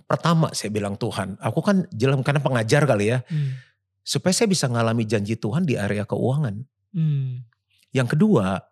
pertama 0.06 0.54
saya 0.54 0.70
bilang 0.70 0.94
Tuhan, 0.94 1.34
aku 1.42 1.58
kan 1.66 1.82
jalan 1.90 2.22
karena 2.22 2.38
pengajar 2.38 2.86
kali 2.86 3.10
ya, 3.10 3.26
Hmm. 3.26 3.58
supaya 4.06 4.30
saya 4.30 4.46
bisa 4.46 4.70
ngalami 4.70 5.02
janji 5.02 5.34
Tuhan 5.34 5.66
di 5.66 5.74
area 5.74 6.06
keuangan. 6.06 6.62
Hmm. 6.90 7.46
Yang 7.90 8.18
kedua, 8.18 8.62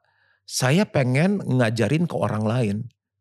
saya 0.49 0.89
pengen 0.89 1.43
ngajarin 1.45 2.09
ke 2.09 2.15
orang 2.17 2.45
lain 2.47 2.77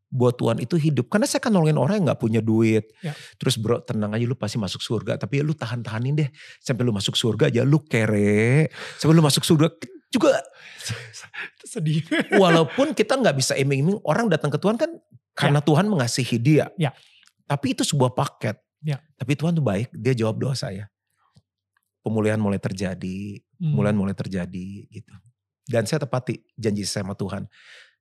buat 0.07 0.39
Tuhan 0.39 0.63
itu 0.63 0.79
hidup. 0.79 1.11
Karena 1.11 1.27
saya 1.27 1.43
kan 1.43 1.51
nolongin 1.51 1.75
orang 1.75 1.99
yang 1.99 2.05
gak 2.15 2.21
punya 2.21 2.39
duit. 2.39 2.87
Ya. 3.03 3.11
Terus 3.35 3.59
bro 3.59 3.83
tenang 3.83 4.15
aja 4.15 4.23
lu 4.23 4.37
pasti 4.39 4.55
masuk 4.55 4.79
surga. 4.79 5.19
Tapi 5.19 5.41
ya 5.41 5.43
lu 5.43 5.51
tahan-tahanin 5.51 6.15
deh. 6.15 6.29
Sampai 6.63 6.87
lu 6.87 6.95
masuk 6.95 7.19
surga 7.19 7.51
aja 7.51 7.61
lu 7.67 7.83
kere. 7.83 8.71
Sampai 8.95 9.13
lu 9.13 9.23
masuk 9.23 9.43
surga 9.43 9.67
juga. 10.07 10.39
Sedih. 11.71 12.01
Walaupun 12.41 12.95
kita 12.95 13.19
gak 13.19 13.35
bisa 13.35 13.53
iming-iming 13.59 13.99
orang 14.07 14.31
datang 14.31 14.47
ke 14.47 14.57
Tuhan 14.59 14.79
kan 14.79 14.95
karena 15.37 15.59
Tuhan 15.59 15.85
mengasihi 15.91 16.37
dia. 16.39 16.71
Ya. 16.79 16.95
Tapi 17.45 17.75
itu 17.75 17.83
sebuah 17.83 18.15
paket. 18.15 18.57
Ya. 18.81 19.03
Tapi 19.19 19.35
Tuhan 19.35 19.57
tuh 19.57 19.65
baik, 19.65 19.91
dia 19.91 20.15
jawab 20.15 20.39
doa 20.39 20.55
saya. 20.55 20.87
Pemulihan 22.01 22.39
mulai 22.39 22.57
terjadi, 22.57 23.43
Hmm. 23.57 23.73
pemulihan 23.73 23.97
mulai 23.97 24.15
terjadi 24.17 24.87
gitu. 24.89 25.13
Dan 25.67 25.83
saya 25.83 26.05
tepati 26.07 26.39
janji 26.55 26.87
saya 26.87 27.03
sama 27.03 27.17
Tuhan. 27.17 27.49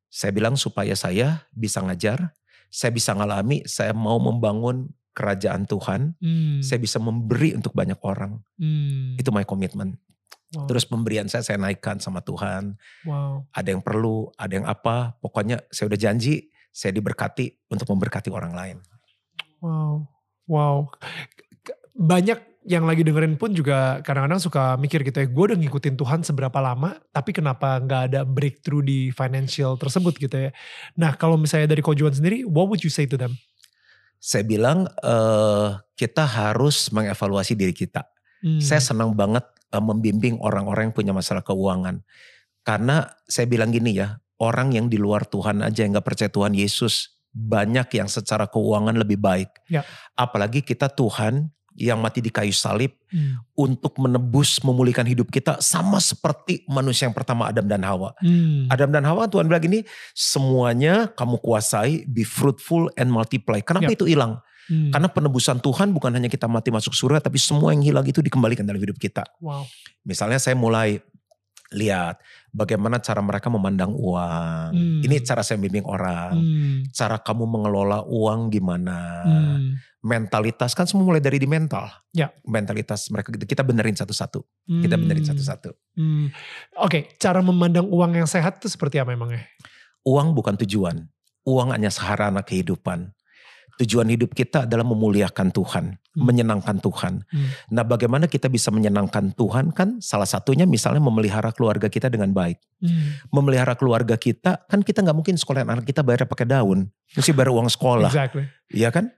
Saya 0.06 0.30
bilang 0.30 0.54
supaya 0.54 0.94
saya 0.94 1.44
bisa 1.50 1.82
ngajar, 1.82 2.30
saya 2.70 2.94
bisa 2.94 3.10
ngalami, 3.12 3.66
saya 3.66 3.90
mau 3.90 4.22
membangun 4.22 4.86
kerajaan 5.16 5.64
Tuhan, 5.64 6.14
Hmm. 6.20 6.60
saya 6.60 6.78
bisa 6.78 7.00
memberi 7.00 7.56
untuk 7.56 7.72
banyak 7.72 7.98
orang. 8.04 8.38
Hmm. 8.60 9.16
Itu 9.18 9.32
my 9.32 9.42
commitment. 9.48 9.96
Wow. 10.54 10.70
Terus 10.70 10.86
pemberian 10.86 11.26
saya 11.26 11.42
saya 11.42 11.58
naikkan 11.58 11.98
sama 11.98 12.22
Tuhan. 12.22 12.78
Wow. 13.02 13.50
Ada 13.50 13.74
yang 13.74 13.82
perlu, 13.82 14.30
ada 14.38 14.52
yang 14.54 14.68
apa. 14.68 15.18
Pokoknya 15.18 15.58
saya 15.74 15.90
udah 15.90 15.98
janji, 15.98 16.52
saya 16.70 16.94
diberkati 16.94 17.66
untuk 17.72 17.90
memberkati 17.90 18.30
orang 18.30 18.54
lain. 18.54 18.76
Wow. 19.58 20.06
Wow. 20.46 20.94
Banyak 21.96 22.55
yang 22.66 22.82
lagi 22.82 23.06
dengerin 23.06 23.38
pun 23.38 23.54
juga 23.54 24.02
kadang-kadang 24.02 24.42
suka 24.42 24.74
mikir 24.74 25.06
gitu 25.06 25.22
ya, 25.22 25.26
gue 25.30 25.44
udah 25.54 25.58
ngikutin 25.58 25.94
Tuhan 25.94 26.20
seberapa 26.26 26.58
lama, 26.58 26.98
tapi 27.14 27.30
kenapa 27.30 27.78
nggak 27.78 28.02
ada 28.10 28.20
breakthrough 28.26 28.82
di 28.82 29.14
financial 29.14 29.78
tersebut 29.78 30.18
gitu 30.18 30.36
ya. 30.36 30.50
Nah 30.98 31.14
kalau 31.14 31.38
misalnya 31.38 31.70
dari 31.70 31.80
Kojuan 31.80 32.10
sendiri, 32.10 32.42
what 32.42 32.66
would 32.66 32.82
you 32.82 32.90
say 32.90 33.06
to 33.06 33.14
them? 33.14 33.38
Saya 34.18 34.42
bilang 34.42 34.90
uh, 35.06 35.78
kita 35.94 36.26
harus 36.26 36.90
mengevaluasi 36.90 37.54
diri 37.54 37.70
kita. 37.70 38.02
Hmm. 38.42 38.58
Saya 38.58 38.82
senang 38.82 39.14
banget 39.14 39.46
uh, 39.70 39.80
membimbing 39.80 40.42
orang-orang 40.42 40.90
yang 40.90 40.96
punya 40.96 41.14
masalah 41.14 41.46
keuangan. 41.46 42.02
Karena 42.66 43.06
saya 43.30 43.46
bilang 43.46 43.70
gini 43.70 43.94
ya, 43.94 44.18
orang 44.42 44.74
yang 44.74 44.90
di 44.90 44.98
luar 44.98 45.22
Tuhan 45.22 45.62
aja 45.62 45.86
yang 45.86 45.94
gak 45.94 46.06
percaya 46.10 46.26
Tuhan 46.26 46.50
Yesus, 46.50 47.14
banyak 47.30 47.86
yang 47.94 48.10
secara 48.10 48.50
keuangan 48.50 48.98
lebih 48.98 49.22
baik. 49.22 49.54
Ya. 49.70 49.86
Apalagi 50.18 50.66
kita 50.66 50.90
Tuhan 50.90 51.54
yang 51.76 52.00
mati 52.00 52.24
di 52.24 52.32
kayu 52.32 52.50
salib 52.56 52.96
hmm. 53.12 53.52
untuk 53.54 53.94
menebus 54.00 54.58
memulihkan 54.64 55.04
hidup 55.04 55.28
kita 55.28 55.60
sama 55.60 56.00
seperti 56.00 56.64
manusia 56.66 57.06
yang 57.06 57.14
pertama 57.14 57.46
Adam 57.46 57.68
dan 57.68 57.84
Hawa. 57.84 58.16
Hmm. 58.24 58.66
Adam 58.72 58.88
dan 58.88 59.04
Hawa 59.04 59.28
Tuhan 59.28 59.46
bilang 59.46 59.62
gini, 59.62 59.84
semuanya 60.16 61.12
kamu 61.12 61.36
kuasai, 61.38 62.08
be 62.08 62.24
fruitful 62.24 62.88
and 62.96 63.12
multiply. 63.12 63.60
Kenapa 63.60 63.92
ya. 63.92 63.96
itu 64.00 64.08
hilang? 64.08 64.40
Hmm. 64.66 64.90
Karena 64.90 65.06
penebusan 65.06 65.62
Tuhan 65.62 65.94
bukan 65.94 66.10
hanya 66.16 66.26
kita 66.26 66.50
mati 66.50 66.74
masuk 66.74 66.96
surga, 66.96 67.22
tapi 67.22 67.38
semua 67.38 67.70
yang 67.70 67.84
hilang 67.84 68.06
itu 68.08 68.18
dikembalikan 68.18 68.66
dalam 68.66 68.82
hidup 68.82 68.98
kita. 68.98 69.22
Wow. 69.38 69.68
Misalnya 70.02 70.42
saya 70.42 70.58
mulai 70.58 70.98
lihat 71.74 72.22
bagaimana 72.56 72.96
cara 73.04 73.20
mereka 73.20 73.52
memandang 73.52 73.92
uang. 73.92 74.72
Hmm. 74.72 75.04
Ini 75.04 75.20
cara 75.20 75.44
saya 75.44 75.60
bimbing 75.60 75.84
orang. 75.84 76.32
Hmm. 76.32 76.76
Cara 76.96 77.20
kamu 77.20 77.44
mengelola 77.44 78.00
uang 78.08 78.48
gimana. 78.48 78.98
Hmm 79.28 79.76
mentalitas 80.06 80.70
kan 80.78 80.86
semua 80.86 81.02
mulai 81.02 81.18
dari 81.18 81.42
di 81.42 81.50
mental. 81.50 81.90
Ya. 82.14 82.30
Mentalitas 82.46 83.10
mereka 83.10 83.34
gitu. 83.34 83.42
Kita 83.42 83.66
benerin 83.66 83.98
satu-satu. 83.98 84.38
Hmm. 84.70 84.82
Kita 84.86 84.94
benerin 84.94 85.26
satu-satu. 85.26 85.74
Hmm. 85.98 86.30
Oke, 86.78 86.86
okay. 86.86 87.02
cara 87.18 87.42
memandang 87.42 87.90
uang 87.90 88.14
yang 88.14 88.30
sehat 88.30 88.62
itu 88.62 88.70
seperti 88.70 89.02
apa 89.02 89.10
emangnya? 89.10 89.42
Uang 90.06 90.30
bukan 90.30 90.54
tujuan. 90.62 91.10
Uang 91.42 91.74
hanya 91.74 91.90
sarana 91.90 92.46
kehidupan. 92.46 93.10
Tujuan 93.76 94.08
hidup 94.08 94.32
kita 94.32 94.64
adalah 94.64 94.88
memuliakan 94.88 95.52
Tuhan, 95.52 95.84
hmm. 96.00 96.24
menyenangkan 96.24 96.80
Tuhan. 96.80 97.28
Hmm. 97.28 97.48
Nah, 97.68 97.84
bagaimana 97.84 98.24
kita 98.24 98.48
bisa 98.48 98.72
menyenangkan 98.72 99.36
Tuhan 99.36 99.76
kan 99.76 100.00
salah 100.00 100.24
satunya 100.24 100.64
misalnya 100.64 101.04
memelihara 101.04 101.52
keluarga 101.52 101.92
kita 101.92 102.08
dengan 102.08 102.32
baik. 102.32 102.56
Hmm. 102.80 103.20
Memelihara 103.28 103.76
keluarga 103.76 104.16
kita 104.16 104.64
kan 104.64 104.80
kita 104.80 105.04
nggak 105.04 105.16
mungkin 105.16 105.36
sekolah 105.36 105.68
anak 105.68 105.84
kita 105.84 106.00
bayar 106.00 106.24
pakai 106.24 106.48
daun, 106.48 106.88
mesti 107.12 107.36
bayar 107.36 107.52
uang 107.52 107.68
sekolah. 107.68 108.08
Exactly. 108.08 108.48
Iya 108.72 108.88
kan? 108.88 109.12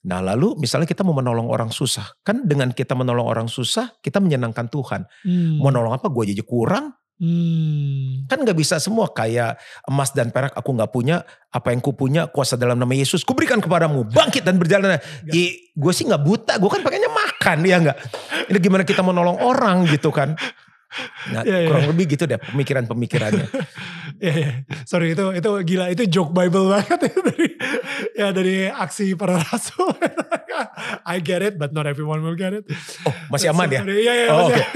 Nah 0.00 0.24
lalu 0.24 0.56
misalnya 0.56 0.88
kita 0.88 1.04
mau 1.04 1.12
menolong 1.12 1.46
orang 1.46 1.68
susah. 1.68 2.16
Kan 2.24 2.48
dengan 2.48 2.72
kita 2.72 2.96
menolong 2.96 3.26
orang 3.28 3.48
susah 3.52 4.00
kita 4.00 4.18
menyenangkan 4.18 4.66
Tuhan. 4.72 5.04
Hmm. 5.24 5.60
Mau 5.60 5.68
nolong 5.68 5.96
apa 5.96 6.08
gue 6.08 6.32
jadi 6.32 6.42
kurang. 6.42 6.96
Hmm. 7.20 8.24
Kan 8.32 8.48
gak 8.48 8.56
bisa 8.56 8.80
semua 8.80 9.12
kayak 9.12 9.60
emas 9.84 10.08
dan 10.16 10.32
perak 10.32 10.56
aku 10.56 10.72
gak 10.72 10.88
punya. 10.88 11.20
Apa 11.52 11.76
yang 11.76 11.84
ku 11.84 11.92
punya 11.92 12.24
kuasa 12.32 12.56
dalam 12.56 12.80
nama 12.80 12.96
Yesus. 12.96 13.28
Ku 13.28 13.36
berikan 13.36 13.60
kepadamu 13.60 14.08
bangkit 14.08 14.40
dan 14.40 14.56
berjalan. 14.56 14.96
gue 15.76 15.92
sih 15.92 16.08
gak 16.08 16.24
buta. 16.24 16.56
Gue 16.56 16.72
kan 16.72 16.80
pakainya 16.80 17.12
makan 17.12 17.58
ya 17.68 17.76
gak. 17.92 17.98
Ini 18.48 18.58
gimana 18.58 18.88
kita 18.88 19.04
menolong 19.04 19.36
orang 19.36 19.84
gitu 19.92 20.08
kan. 20.08 20.32
Nah, 21.30 21.46
yeah, 21.46 21.62
yeah. 21.62 21.70
kurang 21.70 21.86
lebih 21.94 22.04
gitu 22.18 22.26
deh 22.26 22.40
pemikiran-pemikirannya. 22.50 23.46
yeah, 24.24 24.34
yeah. 24.34 24.54
Sorry 24.82 25.14
itu 25.14 25.22
itu 25.38 25.50
gila 25.62 25.86
itu 25.94 26.02
joke 26.10 26.34
Bible 26.34 26.66
banget 26.66 26.98
ya 27.06 27.18
dari 27.22 27.46
ya 28.18 28.28
dari 28.34 28.56
aksi 28.66 29.14
para 29.14 29.38
rasul. 29.38 29.94
I 31.06 31.22
get 31.22 31.40
it, 31.46 31.56
but 31.56 31.70
not 31.70 31.86
everyone 31.86 32.26
will 32.26 32.34
get 32.36 32.52
it. 32.52 32.66
Oh 33.06 33.14
masih 33.30 33.54
aman 33.54 33.70
ya? 33.70 33.80
Iya 33.86 34.12
iya. 34.12 34.28
Oh, 34.34 34.50
okay. 34.50 34.66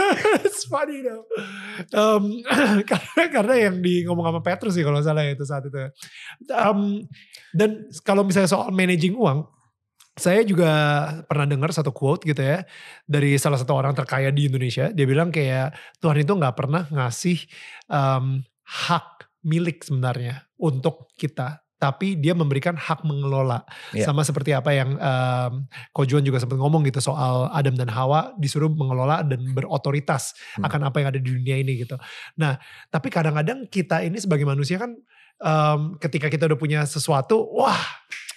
It's 0.46 0.64
funny 0.70 1.03
though. 1.03 1.27
Um, 1.92 2.40
karena 2.90 3.22
karena 3.29 3.55
yang 3.68 3.83
di 3.83 4.07
ngomong 4.07 4.31
sama 4.31 4.40
Petrus 4.40 4.79
sih 4.79 4.87
kalau 4.87 5.03
salah 5.03 5.27
ya 5.27 5.35
itu 5.35 5.44
saat 5.44 5.66
itu. 5.66 5.77
Um, 6.55 7.05
dan 7.50 7.90
kalau 8.07 8.22
misalnya 8.22 8.48
soal 8.48 8.70
managing 8.70 9.18
uang, 9.18 9.50
saya 10.14 10.46
juga 10.46 10.70
pernah 11.27 11.46
dengar 11.46 11.74
satu 11.74 11.90
quote 11.90 12.22
gitu 12.22 12.38
ya 12.38 12.62
dari 13.03 13.35
salah 13.35 13.59
satu 13.59 13.74
orang 13.74 13.98
terkaya 13.98 14.31
di 14.31 14.46
Indonesia. 14.46 14.94
Dia 14.94 15.07
bilang 15.11 15.35
kayak 15.35 15.74
Tuhan 15.98 16.22
itu 16.22 16.33
nggak 16.33 16.55
pernah 16.55 16.87
ngasih 16.87 17.38
um, 17.90 18.38
hak 18.62 19.27
milik 19.44 19.83
sebenarnya 19.83 20.46
untuk 20.57 21.11
kita, 21.18 21.61
tapi 21.83 22.14
dia 22.16 22.33
memberikan 22.33 22.79
hak 22.79 23.03
mengelola. 23.03 23.66
Yeah. 23.90 24.07
Sama 24.07 24.22
seperti 24.22 24.55
apa 24.55 24.70
yang 24.72 24.96
um, 24.96 25.68
Kojuan 25.90 26.22
juga 26.22 26.38
sempat 26.40 26.57
ngomong 26.62 26.87
gitu 26.88 27.03
soal 27.03 27.50
Adam 27.50 27.74
dan 27.74 27.90
Hawa 27.90 28.33
disuruh 28.38 28.70
mengelola 28.70 29.20
dan 29.27 29.42
berotoritas 29.50 30.33
hmm. 30.57 30.64
akan 30.64 30.81
apa 30.88 30.96
yang 31.03 31.09
ada 31.11 31.18
di 31.20 31.27
dunia 31.27 31.59
ini 31.59 31.83
gitu. 31.83 31.98
Nah, 32.38 32.57
tapi 32.88 33.11
kadang-kadang 33.11 33.66
kita 33.66 34.00
ini 34.07 34.16
sebagai 34.22 34.46
manusia 34.46 34.79
kan 34.79 34.94
um, 35.42 35.98
ketika 35.98 36.31
kita 36.31 36.46
udah 36.46 36.59
punya 36.59 36.81
sesuatu, 36.87 37.44
wah 37.53 37.83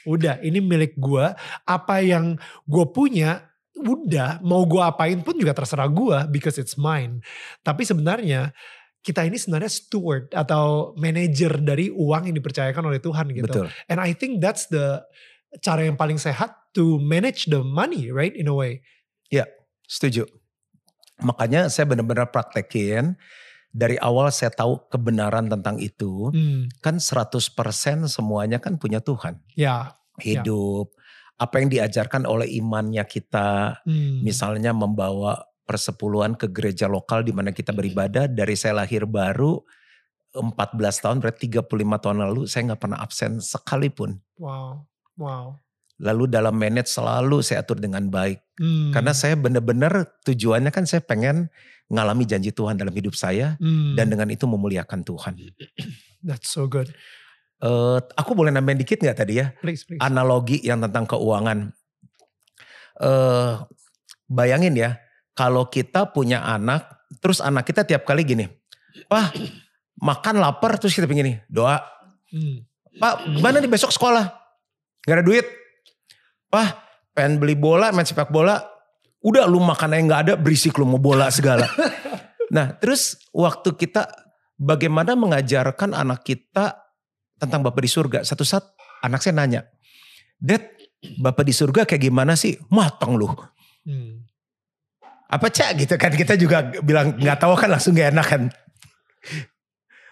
udah 0.08 0.40
ini 0.40 0.64
milik 0.64 0.96
gue 0.96 1.26
apa 1.68 1.96
yang 2.00 2.40
gue 2.64 2.86
punya 2.96 3.44
udah 3.78 4.42
mau 4.42 4.66
gue 4.66 4.82
apain 4.82 5.20
pun 5.22 5.38
juga 5.38 5.54
terserah 5.54 5.86
gue 5.92 6.18
because 6.34 6.58
it's 6.58 6.80
mine 6.80 7.22
tapi 7.62 7.84
sebenarnya 7.84 8.56
kita 9.06 9.28
ini 9.28 9.38
sebenarnya 9.38 9.70
steward 9.70 10.34
atau 10.34 10.98
manager 10.98 11.62
dari 11.62 11.94
uang 11.94 12.32
yang 12.32 12.36
dipercayakan 12.40 12.90
oleh 12.90 12.98
Tuhan 13.04 13.30
gitu 13.36 13.46
Betul. 13.46 13.68
and 13.92 14.00
I 14.02 14.16
think 14.16 14.42
that's 14.42 14.66
the 14.72 15.06
cara 15.62 15.86
yang 15.86 16.00
paling 16.00 16.18
sehat 16.18 16.56
to 16.74 16.98
manage 16.98 17.52
the 17.52 17.62
money 17.62 18.10
right 18.10 18.34
in 18.34 18.50
a 18.50 18.56
way 18.56 18.82
ya 19.30 19.46
setuju 19.86 20.26
makanya 21.22 21.70
saya 21.70 21.86
benar-benar 21.86 22.34
praktekin 22.34 23.20
dari 23.78 23.94
awal 24.02 24.34
saya 24.34 24.50
tahu 24.50 24.90
kebenaran 24.90 25.46
tentang 25.52 25.78
itu, 25.78 26.34
hmm. 26.34 26.82
kan 26.82 26.98
100% 26.98 27.30
semuanya 28.10 28.58
kan 28.58 28.82
punya 28.82 29.04
Tuhan. 29.04 29.38
Ya. 29.54 29.94
Hidup, 30.18 30.94
ya. 30.94 31.46
apa 31.46 31.56
yang 31.62 31.70
diajarkan 31.70 32.26
oleh 32.26 32.50
imannya 32.58 33.06
kita, 33.06 33.82
hmm. 33.86 34.26
misalnya 34.26 34.74
membawa 34.74 35.46
persepuluhan 35.68 36.40
ke 36.40 36.48
gereja 36.48 36.88
lokal 36.88 37.22
di 37.28 37.36
mana 37.36 37.52
kita 37.52 37.76
beribadah 37.76 38.32
dari 38.32 38.56
saya 38.56 38.82
lahir 38.82 39.04
baru 39.04 39.60
14 40.32 41.04
tahun 41.04 41.18
berarti 41.20 41.50
35 41.52 42.04
tahun 42.04 42.18
lalu 42.24 42.42
saya 42.48 42.72
nggak 42.74 42.82
pernah 42.82 43.00
absen 43.04 43.44
sekalipun. 43.44 44.22
Wow. 44.40 44.86
Wow. 45.18 45.60
Lalu 45.98 46.30
dalam 46.30 46.54
manage 46.54 46.94
selalu 46.94 47.42
saya 47.42 47.66
atur 47.66 47.82
dengan 47.82 48.06
baik. 48.08 48.38
Hmm. 48.62 48.94
Karena 48.94 49.18
saya 49.18 49.34
benar-benar 49.34 50.22
tujuannya 50.24 50.70
kan 50.70 50.86
saya 50.86 51.02
pengen 51.02 51.50
ngalami 51.90 52.28
janji 52.28 52.54
Tuhan 52.54 52.78
dalam 52.78 52.94
hidup 52.94 53.18
saya 53.18 53.58
hmm. 53.58 53.98
dan 53.98 54.12
dengan 54.12 54.30
itu 54.30 54.46
memuliakan 54.46 55.02
Tuhan. 55.02 55.34
That's 56.28 56.54
so 56.54 56.70
good. 56.70 56.94
Uh, 57.58 57.98
aku 58.14 58.38
boleh 58.38 58.54
nambahin 58.54 58.78
dikit 58.78 59.02
nggak 59.02 59.18
tadi 59.18 59.42
ya? 59.42 59.50
Please, 59.62 59.82
please. 59.86 59.98
Analogi 60.02 60.62
yang 60.62 60.82
tentang 60.82 61.10
keuangan. 61.10 61.74
Uh, 62.98 63.66
bayangin 64.30 64.78
ya, 64.78 64.98
kalau 65.34 65.70
kita 65.70 66.10
punya 66.14 66.42
anak, 66.46 66.86
terus 67.22 67.42
anak 67.42 67.66
kita 67.66 67.86
tiap 67.86 68.06
kali 68.06 68.26
gini, 68.26 68.46
Pak 69.10 69.38
makan 69.98 70.38
lapar 70.38 70.78
terus 70.78 70.94
kita 70.94 71.10
begini, 71.10 71.42
doa. 71.50 71.82
Hmm. 72.30 72.66
Pak 72.98 73.38
gimana 73.38 73.62
nih 73.62 73.70
besok 73.70 73.94
sekolah? 73.94 74.26
Gak 75.06 75.22
ada 75.22 75.26
duit. 75.26 75.46
Pak 76.50 76.68
pengen 77.14 77.42
beli 77.42 77.58
bola, 77.58 77.90
main 77.94 78.06
sepak 78.06 78.30
bola, 78.30 78.62
Udah 79.26 79.50
lu 79.50 79.58
makan 79.60 79.98
yang 79.98 80.06
gak 80.08 80.22
ada 80.30 80.34
berisik 80.38 80.78
lu 80.78 80.86
mau 80.86 81.02
bola 81.02 81.28
segala. 81.34 81.66
nah 82.56 82.72
terus 82.78 83.18
waktu 83.34 83.74
kita 83.76 84.08
bagaimana 84.56 85.18
mengajarkan 85.18 85.98
anak 85.98 86.24
kita 86.24 86.87
tentang 87.38 87.62
Bapak 87.64 87.82
di 87.82 87.90
surga. 87.90 88.20
Satu 88.26 88.44
saat 88.44 88.66
anak 89.06 89.22
saya 89.22 89.38
nanya, 89.38 89.62
Dad 90.38 90.66
Bapak 91.22 91.46
di 91.46 91.54
surga 91.54 91.86
kayak 91.86 92.10
gimana 92.10 92.34
sih? 92.34 92.58
Matang 92.74 93.16
lu. 93.16 93.30
Hmm. 93.86 94.26
Apa 95.28 95.52
cak 95.52 95.84
gitu 95.84 95.96
kan 96.00 96.12
kita 96.16 96.40
juga 96.40 96.64
bilang 96.82 97.16
nggak 97.20 97.38
tahu 97.40 97.54
kan 97.60 97.68
langsung 97.68 97.92
gak 97.94 98.16
enak 98.16 98.28
kan. 98.28 98.44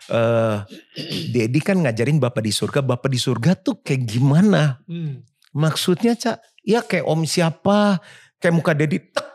Uh, 0.06 0.62
Dedi 1.34 1.58
kan 1.64 1.82
ngajarin 1.82 2.22
Bapak 2.22 2.46
di 2.46 2.54
surga, 2.54 2.86
Bapak 2.86 3.10
di 3.10 3.18
surga 3.18 3.58
tuh 3.58 3.82
kayak 3.82 4.06
gimana? 4.06 4.80
Hmm. 4.86 5.26
Maksudnya 5.56 6.14
cak, 6.14 6.44
ya 6.62 6.84
kayak 6.84 7.08
om 7.08 7.26
siapa, 7.26 8.04
Kayak 8.46 8.62
muka 8.62 8.78
Dedi, 8.78 9.02
tek. 9.02 9.28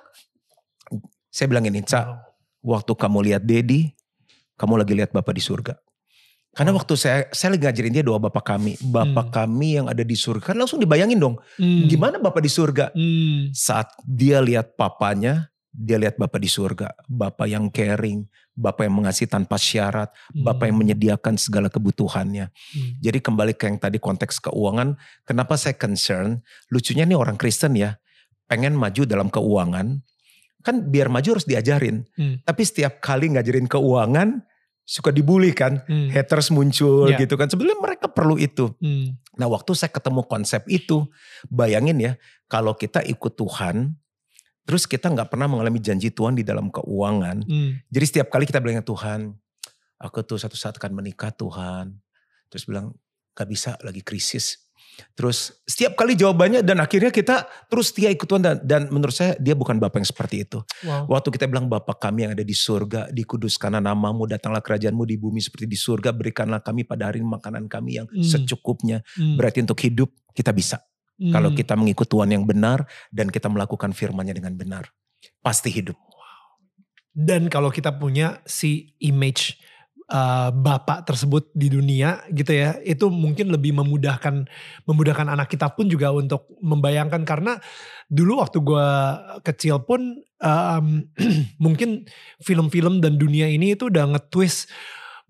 Saya 1.35 1.47
bilang 1.51 1.67
ini, 1.67 1.83
Ca, 1.83 2.23
waktu 2.63 2.93
kamu 2.95 3.19
lihat 3.27 3.43
Dedi, 3.43 3.91
kamu 4.55 4.79
lagi 4.79 4.95
lihat 4.95 5.11
Bapak 5.11 5.35
di 5.35 5.43
surga. 5.43 5.75
Karena 6.51 6.75
waktu 6.75 6.99
saya 6.99 7.31
saya 7.31 7.55
lagi 7.55 7.63
ngajarin 7.63 7.95
dia 7.95 8.05
doa 8.05 8.19
Bapak 8.19 8.43
kami, 8.43 8.75
Bapak 8.83 9.31
hmm. 9.31 9.35
kami 9.35 9.69
yang 9.79 9.87
ada 9.87 10.03
di 10.03 10.19
surga. 10.19 10.51
Kan 10.51 10.59
langsung 10.59 10.83
dibayangin 10.83 11.23
dong, 11.23 11.39
hmm. 11.63 11.87
gimana 11.87 12.19
Bapak 12.19 12.43
di 12.43 12.51
surga? 12.51 12.91
Hmm. 12.91 13.55
Saat 13.55 13.95
dia 14.03 14.43
lihat 14.43 14.75
papanya, 14.75 15.47
dia 15.71 15.95
lihat 16.03 16.19
Bapak 16.19 16.43
di 16.43 16.51
surga, 16.51 16.91
Bapak 17.07 17.47
yang 17.47 17.71
caring, 17.71 18.27
Bapak 18.51 18.83
yang 18.91 18.99
mengasihi 18.99 19.31
tanpa 19.31 19.55
syarat, 19.55 20.11
hmm. 20.35 20.43
Bapak 20.43 20.67
yang 20.67 20.79
menyediakan 20.83 21.39
segala 21.39 21.71
kebutuhannya. 21.71 22.51
Hmm. 22.51 22.91
Jadi 22.99 23.19
kembali 23.23 23.55
ke 23.55 23.71
yang 23.71 23.79
tadi 23.79 24.03
konteks 24.03 24.43
keuangan, 24.51 24.99
kenapa 25.23 25.55
saya 25.55 25.79
concern? 25.79 26.43
Lucunya 26.75 27.07
nih 27.07 27.15
orang 27.15 27.39
Kristen 27.39 27.79
ya, 27.79 27.95
pengen 28.51 28.75
maju 28.75 29.07
dalam 29.07 29.31
keuangan, 29.31 30.03
kan 30.67 30.77
biar 30.91 31.07
maju 31.07 31.39
harus 31.39 31.47
diajarin. 31.47 32.03
Hmm. 32.19 32.43
Tapi 32.43 32.63
setiap 32.67 32.99
kali 32.99 33.31
ngajarin 33.39 33.71
keuangan 33.71 34.43
suka 34.85 35.15
dibully 35.15 35.55
kan, 35.55 35.83
Hmm. 35.87 36.11
haters 36.11 36.51
muncul 36.51 37.07
Ya. 37.11 37.19
gitu 37.19 37.39
kan. 37.39 37.47
Sebenarnya 37.47 37.79
mereka 37.79 38.07
perlu 38.11 38.35
itu. 38.35 38.75
Hmm. 38.83 39.15
Nah 39.39 39.47
waktu 39.47 39.73
saya 39.79 39.89
ketemu 39.93 40.27
konsep 40.27 40.67
itu, 40.67 41.07
bayangin 41.47 41.97
ya 42.01 42.13
kalau 42.51 42.75
kita 42.75 43.01
ikut 43.07 43.39
Tuhan, 43.39 43.95
terus 44.67 44.85
kita 44.91 45.07
nggak 45.11 45.31
pernah 45.31 45.47
mengalami 45.47 45.79
janji 45.79 46.11
Tuhan 46.11 46.35
di 46.35 46.43
dalam 46.43 46.69
keuangan. 46.69 47.47
Hmm. 47.47 47.79
Jadi 47.87 48.05
setiap 48.07 48.29
kali 48.35 48.45
kita 48.51 48.59
bilang 48.59 48.83
Tuhan, 48.83 49.35
aku 50.01 50.25
tuh 50.25 50.41
satu 50.41 50.57
saat 50.59 50.75
akan 50.81 50.97
menikah 50.97 51.31
Tuhan. 51.31 51.95
Terus 52.51 52.67
bilang 52.67 52.97
gak 53.31 53.47
bisa 53.47 53.79
lagi 53.87 54.03
krisis. 54.03 54.59
Terus 55.17 55.53
setiap 55.65 55.97
kali 55.97 56.17
jawabannya 56.17 56.61
dan 56.65 56.81
akhirnya 56.81 57.09
kita 57.09 57.45
terus 57.69 57.93
setia 57.93 58.09
ikut 58.13 58.25
Tuhan 58.25 58.41
dan, 58.41 58.57
dan 58.65 58.83
menurut 58.89 59.13
saya 59.13 59.37
dia 59.37 59.53
bukan 59.57 59.77
Bapak 59.81 60.01
yang 60.01 60.09
seperti 60.09 60.45
itu. 60.49 60.61
Wow. 60.85 61.09
Waktu 61.09 61.29
kita 61.37 61.45
bilang 61.49 61.69
Bapa 61.69 61.97
kami 61.97 62.25
yang 62.29 62.33
ada 62.37 62.45
di 62.45 62.53
surga, 62.57 63.09
dikuduskanlah 63.13 63.81
namamu, 63.81 64.29
datanglah 64.29 64.61
kerajaanmu 64.65 65.05
di 65.05 65.17
bumi 65.21 65.41
seperti 65.41 65.69
di 65.69 65.77
surga, 65.77 66.13
berikanlah 66.13 66.61
kami 66.65 66.85
pada 66.85 67.09
hari 67.09 67.21
ini 67.21 67.29
makanan 67.29 67.69
kami 67.69 68.01
yang 68.01 68.07
Hmm. 68.09 68.25
secukupnya. 68.25 69.01
Hmm. 69.17 69.37
Berarti 69.41 69.65
untuk 69.65 69.81
hidup 69.81 70.09
kita 70.33 70.53
bisa. 70.53 70.81
Hmm. 71.21 71.33
Kalau 71.33 71.51
kita 71.53 71.77
mengikut 71.77 72.09
Tuhan 72.09 72.33
yang 72.33 72.45
benar 72.49 72.89
dan 73.13 73.29
kita 73.29 73.49
melakukan 73.53 73.93
firman-Nya 73.93 74.37
dengan 74.37 74.57
benar. 74.57 74.89
Pasti 75.45 75.69
hidup. 75.73 75.97
dan 77.11 77.51
kalau 77.51 77.75
kita 77.75 77.91
punya 77.99 78.39
si 78.47 78.95
image 79.03 79.59
uh, 80.11 80.51
bapak 80.51 81.07
tersebut 81.07 81.49
di 81.55 81.71
dunia 81.71 82.21
gitu 82.35 82.51
ya 82.51 82.77
itu 82.83 83.09
mungkin 83.09 83.55
lebih 83.55 83.73
memudahkan 83.79 84.45
memudahkan 84.85 85.27
anak 85.31 85.49
kita 85.49 85.71
pun 85.73 85.87
juga 85.87 86.11
untuk 86.11 86.51
membayangkan 86.61 87.23
karena 87.23 87.57
dulu 88.11 88.43
waktu 88.43 88.59
gue 88.61 88.89
kecil 89.47 89.87
pun 89.87 90.19
um, 90.43 90.87
mungkin 91.65 92.05
film-film 92.43 92.99
dan 92.99 93.17
dunia 93.17 93.47
ini 93.47 93.79
itu 93.79 93.89
udah 93.89 94.19
nge-twist 94.19 94.69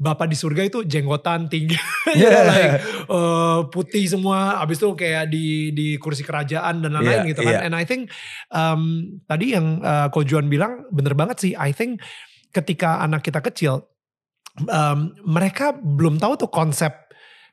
Bapak 0.01 0.33
di 0.33 0.37
surga 0.41 0.65
itu 0.65 0.81
jenggotan 0.89 1.53
tinggi, 1.53 1.77
know, 2.17 2.41
like, 2.49 2.81
uh, 3.13 3.69
putih 3.69 4.09
semua, 4.09 4.57
abis 4.65 4.81
itu 4.81 4.97
kayak 4.97 5.29
di 5.29 5.77
di 5.77 6.01
kursi 6.01 6.25
kerajaan 6.25 6.81
dan 6.81 6.97
lain-lain 6.97 7.29
Iya, 7.29 7.31
gitu 7.37 7.45
kan. 7.45 7.53
iya. 7.53 7.61
And 7.69 7.77
I 7.77 7.85
think 7.85 8.09
um, 8.49 9.05
tadi 9.29 9.53
yang 9.53 9.85
uh, 9.85 10.09
Ko 10.09 10.25
Juan 10.25 10.49
bilang 10.49 10.89
bener 10.89 11.13
banget 11.13 11.45
sih. 11.45 11.53
I 11.53 11.77
think 11.77 12.01
ketika 12.49 13.05
anak 13.05 13.29
kita 13.29 13.45
kecil, 13.45 13.90
um, 14.69 15.15
mereka 15.25 15.73
belum 15.73 16.21
tahu 16.21 16.47
tuh 16.47 16.51
konsep 16.51 16.93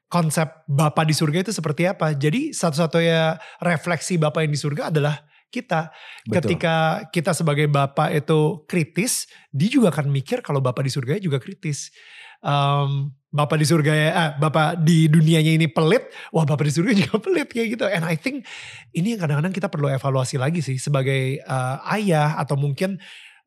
konsep 0.07 0.47
Bapak 0.67 1.03
di 1.03 1.15
surga 1.15 1.43
itu 1.43 1.51
seperti 1.51 1.83
apa. 1.87 2.15
Jadi 2.15 2.55
satu-satunya 2.55 3.35
refleksi 3.59 4.15
Bapak 4.15 4.47
yang 4.47 4.53
di 4.55 4.59
surga 4.59 4.87
adalah 4.91 5.27
kita. 5.51 5.91
Betul. 6.27 6.35
Ketika 6.39 6.75
kita 7.11 7.31
sebagai 7.35 7.67
Bapak 7.67 8.11
itu 8.15 8.63
kritis, 8.67 9.27
dia 9.51 9.69
juga 9.71 9.91
akan 9.91 10.11
mikir 10.11 10.43
kalau 10.43 10.63
Bapak 10.63 10.83
di 10.83 10.91
surga 10.91 11.19
juga 11.19 11.39
kritis. 11.39 11.91
Um, 12.39 13.11
Bapak 13.27 13.59
di 13.59 13.67
surga 13.67 13.91
ya, 13.91 14.09
ah, 14.15 14.31
Bapak 14.39 14.87
di 14.87 15.11
dunianya 15.11 15.59
ini 15.59 15.67
pelit, 15.67 16.07
wah 16.31 16.47
Bapak 16.47 16.63
di 16.63 16.73
surga 16.73 16.91
juga 17.03 17.19
pelit 17.19 17.51
kayak 17.51 17.67
gitu. 17.75 17.85
And 17.87 18.07
I 18.07 18.15
think 18.15 18.47
ini 18.95 19.15
yang 19.15 19.21
kadang-kadang 19.21 19.51
kita 19.51 19.67
perlu 19.67 19.91
evaluasi 19.91 20.39
lagi 20.39 20.63
sih 20.63 20.79
sebagai 20.79 21.43
uh, 21.43 21.83
ayah 21.91 22.39
atau 22.39 22.55
mungkin 22.55 22.95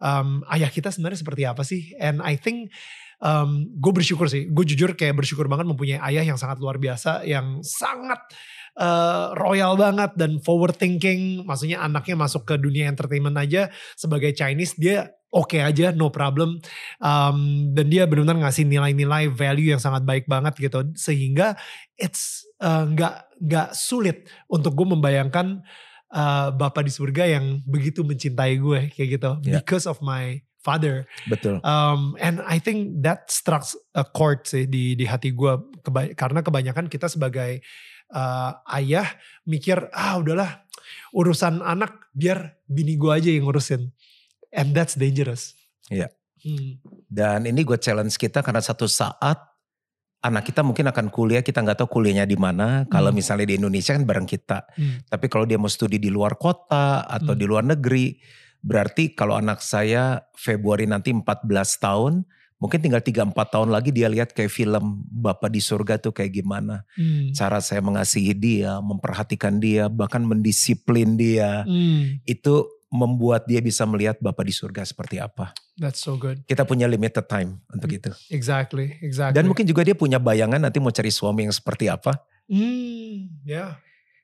um, 0.05 0.44
ayah 0.53 0.68
kita 0.68 0.92
sebenarnya 0.92 1.25
seperti 1.25 1.42
apa 1.49 1.62
sih? 1.64 1.96
And 1.96 2.20
I 2.20 2.37
think 2.37 2.73
um, 3.21 3.69
gue 3.79 3.93
bersyukur 3.93 4.27
sih, 4.27 4.49
gue 4.51 4.65
jujur 4.65 4.97
kayak 4.97 5.17
bersyukur 5.17 5.47
banget 5.47 5.69
mempunyai 5.69 6.01
ayah 6.13 6.25
yang 6.25 6.41
sangat 6.41 6.59
luar 6.59 6.81
biasa, 6.81 7.23
yang 7.29 7.61
sangat 7.63 8.19
uh, 8.81 9.37
royal 9.39 9.77
banget 9.79 10.17
dan 10.17 10.41
forward 10.43 10.75
thinking. 10.75 11.45
Maksudnya 11.47 11.85
anaknya 11.85 12.17
masuk 12.19 12.49
ke 12.49 12.59
dunia 12.59 12.89
entertainment 12.91 13.37
aja 13.39 13.69
sebagai 13.95 14.33
Chinese 14.35 14.75
dia 14.77 15.13
oke 15.31 15.63
aja, 15.63 15.95
no 15.95 16.11
problem. 16.11 16.59
Um, 16.99 17.71
dan 17.71 17.87
dia 17.87 18.05
benar-benar 18.11 18.51
ngasih 18.51 18.67
nilai-nilai 18.67 19.31
value 19.31 19.71
yang 19.71 19.83
sangat 19.83 20.03
baik 20.03 20.27
banget 20.27 20.59
gitu, 20.59 20.91
sehingga 20.99 21.55
it's 21.95 22.43
uh, 22.59 22.85
nggak 22.91 23.31
nggak 23.39 23.69
sulit 23.73 24.27
untuk 24.51 24.75
gue 24.75 24.87
membayangkan 24.91 25.63
uh, 26.11 26.51
bapak 26.51 26.87
di 26.87 26.92
surga 26.92 27.25
yang 27.27 27.62
begitu 27.64 28.03
mencintai 28.03 28.59
gue 28.59 28.81
kayak 28.92 29.09
gitu, 29.18 29.31
Yeah. 29.42 29.59
because 29.62 29.87
of 29.87 29.99
my 30.03 30.38
father. 30.61 31.09
Betul. 31.27 31.59
Um, 31.64 32.20
and 32.20 32.44
I 32.44 32.61
think 32.61 33.01
that 33.01 33.33
struck 33.33 33.64
a 33.96 34.05
chord 34.05 34.44
sih 34.44 34.68
di 34.68 34.92
di 34.92 35.09
hati 35.09 35.33
gue 35.33 35.57
Keba- 35.81 36.12
karena 36.12 36.44
kebanyakan 36.44 36.92
kita 36.92 37.09
sebagai 37.09 37.64
uh, 38.12 38.61
ayah 38.77 39.09
mikir 39.49 39.88
ah 39.90 40.20
udahlah 40.20 40.62
urusan 41.16 41.64
anak 41.64 42.12
biar 42.12 42.61
bini 42.68 43.01
gue 43.01 43.09
aja 43.11 43.31
yang 43.33 43.49
ngurusin 43.49 43.88
and 44.53 44.77
that's 44.77 44.94
dangerous. 44.94 45.57
Iya. 45.88 46.12
Hmm. 46.40 46.81
Dan 47.09 47.44
ini 47.44 47.64
gue 47.64 47.77
challenge 47.77 48.16
kita 48.16 48.40
karena 48.40 48.61
satu 48.61 48.85
saat 48.88 49.40
anak 50.21 50.53
kita 50.53 50.61
mungkin 50.61 50.85
akan 50.93 51.09
kuliah, 51.09 51.41
kita 51.41 51.65
nggak 51.65 51.81
tahu 51.81 52.01
kuliahnya 52.01 52.29
di 52.29 52.37
mana. 52.37 52.85
Kalau 52.93 53.09
Hmm. 53.09 53.19
misalnya 53.19 53.49
di 53.49 53.57
Indonesia 53.57 53.97
kan 53.97 54.05
bareng 54.05 54.29
kita. 54.29 54.69
Hmm. 54.77 55.01
Tapi 55.09 55.27
kalau 55.33 55.49
dia 55.49 55.57
mau 55.57 55.69
studi 55.73 55.97
di 55.97 56.13
luar 56.13 56.37
kota 56.37 57.09
atau 57.09 57.33
Hmm. 57.33 57.41
di 57.41 57.45
luar 57.49 57.65
negeri, 57.65 58.21
berarti 58.61 59.17
kalau 59.17 59.37
anak 59.37 59.65
saya 59.65 60.29
Februari 60.37 60.85
nanti 60.85 61.09
14 61.09 61.81
tahun, 61.81 62.29
mungkin 62.61 62.79
tinggal 62.85 63.01
3-4 63.01 63.49
tahun 63.57 63.73
lagi 63.73 63.89
dia 63.97 64.13
lihat 64.13 64.37
kayak 64.37 64.53
film 64.53 65.01
Bapak 65.09 65.49
di 65.49 65.65
surga 65.65 65.97
tuh 65.97 66.13
kayak 66.13 66.45
gimana. 66.45 66.85
Hmm. 67.01 67.33
Cara 67.33 67.65
saya 67.65 67.81
mengasihi 67.81 68.37
dia, 68.37 68.77
memperhatikan 68.85 69.57
dia, 69.57 69.89
bahkan 69.89 70.21
mendisiplin 70.21 71.17
dia. 71.17 71.65
Hmm. 71.65 72.21
Itu 72.29 72.69
membuat 72.90 73.46
dia 73.46 73.62
bisa 73.62 73.87
melihat 73.87 74.18
Bapak 74.18 74.42
di 74.42 74.53
surga 74.53 74.83
seperti 74.83 75.22
apa. 75.22 75.55
That's 75.79 76.03
so 76.03 76.18
good. 76.18 76.42
Kita 76.44 76.66
punya 76.66 76.90
limited 76.90 77.24
time 77.24 77.62
untuk 77.70 77.88
itu. 77.88 78.11
Exactly, 78.29 78.98
exactly. 79.00 79.38
Dan 79.38 79.46
mungkin 79.46 79.64
juga 79.64 79.87
dia 79.87 79.94
punya 79.94 80.18
bayangan 80.18 80.59
nanti 80.59 80.83
mau 80.83 80.90
cari 80.90 81.09
suami 81.09 81.46
yang 81.46 81.55
seperti 81.55 81.87
apa. 81.87 82.18
Hmm, 82.50 83.31
ya. 83.46 83.79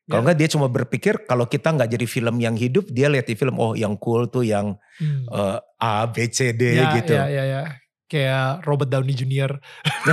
Kalau 0.07 0.22
Ya. 0.22 0.22
enggak 0.22 0.38
dia 0.38 0.48
cuma 0.55 0.66
berpikir 0.70 1.14
kalau 1.26 1.46
kita 1.46 1.74
nggak 1.74 1.90
jadi 1.94 2.07
film 2.07 2.38
yang 2.38 2.55
hidup, 2.55 2.87
dia 2.90 3.11
lihat 3.11 3.26
di 3.26 3.35
film 3.35 3.59
oh 3.59 3.74
yang 3.74 3.94
cool 3.98 4.26
tuh 4.26 4.42
yang 4.46 4.79
Hmm. 4.98 5.26
eh, 5.31 5.59
A, 5.83 6.07
B, 6.11 6.26
C, 6.31 6.50
D 6.55 6.79
ya, 6.79 6.94
gitu. 6.98 7.14
Ya, 7.14 7.26
ya, 7.31 7.44
ya. 7.46 7.62
Kayak 8.07 8.62
Robert 8.62 8.87
Downey 8.87 9.19
Jr. 9.19 9.59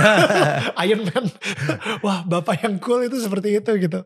Iron 0.84 1.06
Man. 1.06 1.30
Wah, 2.02 2.26
bapak 2.26 2.66
yang 2.66 2.82
cool 2.82 3.06
itu 3.06 3.22
seperti 3.22 3.62
itu 3.62 3.70
gitu. 3.78 4.02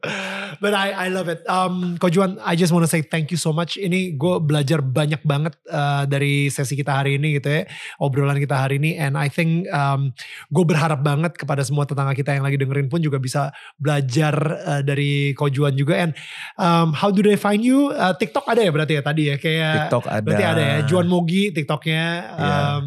But 0.61 0.77
I 0.77 0.93
I 0.93 1.09
love 1.09 1.33
it. 1.33 1.41
Um, 1.49 1.97
Ko 1.97 2.13
Juan, 2.13 2.37
I 2.45 2.53
just 2.53 2.69
wanna 2.69 2.91
say 2.91 3.01
thank 3.01 3.33
you 3.33 3.41
so 3.41 3.49
much. 3.49 3.81
Ini 3.81 4.21
gue 4.21 4.45
belajar 4.45 4.85
banyak 4.85 5.25
banget 5.25 5.57
uh, 5.73 6.05
dari 6.05 6.53
sesi 6.53 6.77
kita 6.77 7.01
hari 7.01 7.17
ini 7.17 7.41
gitu 7.41 7.49
ya, 7.49 7.63
obrolan 7.97 8.37
kita 8.37 8.61
hari 8.61 8.77
ini. 8.77 9.01
And 9.01 9.17
I 9.17 9.33
think 9.33 9.65
um, 9.73 10.13
gue 10.53 10.65
berharap 10.69 11.01
banget 11.01 11.41
kepada 11.41 11.65
semua 11.65 11.89
tetangga 11.89 12.13
kita 12.13 12.37
yang 12.37 12.45
lagi 12.45 12.61
dengerin 12.61 12.93
pun 12.93 13.01
juga 13.01 13.17
bisa 13.17 13.57
belajar 13.81 14.37
uh, 14.69 14.83
dari 14.85 15.33
Ko 15.33 15.49
Juan 15.49 15.73
juga. 15.73 15.97
And 15.97 16.13
um, 16.61 16.93
how 16.93 17.09
do 17.09 17.25
they 17.25 17.41
find 17.41 17.65
you? 17.65 17.89
Uh, 17.97 18.13
TikTok 18.13 18.45
ada 18.45 18.61
ya 18.61 18.71
berarti 18.75 19.01
ya 19.01 19.03
tadi 19.03 19.23
ya 19.33 19.37
kayak. 19.41 19.75
TikTok 19.89 20.05
ada. 20.13 20.25
Berarti 20.25 20.45
ada 20.45 20.63
ya, 20.63 20.79
Juan 20.85 21.09
Mogi 21.09 21.57
TikToknya. 21.57 22.05
Iya. 22.37 22.57
Um, 22.77 22.83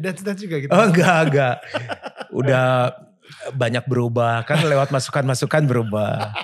that's, 0.00 0.20
that's 0.24 0.40
juga 0.40 0.56
gitu. 0.62 0.70
Oh 0.72 0.84
enggak, 0.88 1.18
enggak. 1.30 1.56
Udah 2.32 2.94
banyak 3.54 3.84
berubah. 3.86 4.42
Kan 4.44 4.64
lewat 4.66 4.90
masukan-masukan 4.90 5.62
berubah. 5.66 6.34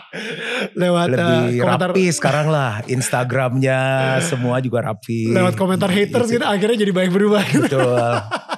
lewat 0.74 1.08
uh, 1.12 1.14
Lebih 1.14 1.62
komentar 1.62 1.90
rapi 1.92 2.04
sekarang 2.12 2.46
lah. 2.48 2.72
Instagramnya 2.86 3.80
semua 4.22 4.62
juga 4.62 4.92
rapi. 4.92 5.32
lewat 5.34 5.54
komentar 5.58 5.90
haters 5.90 6.30
gitu 6.30 6.44
akhirnya 6.46 6.76
jadi 6.86 6.92
banyak 6.94 7.12
berubah 7.12 7.42
Betul. 7.44 8.12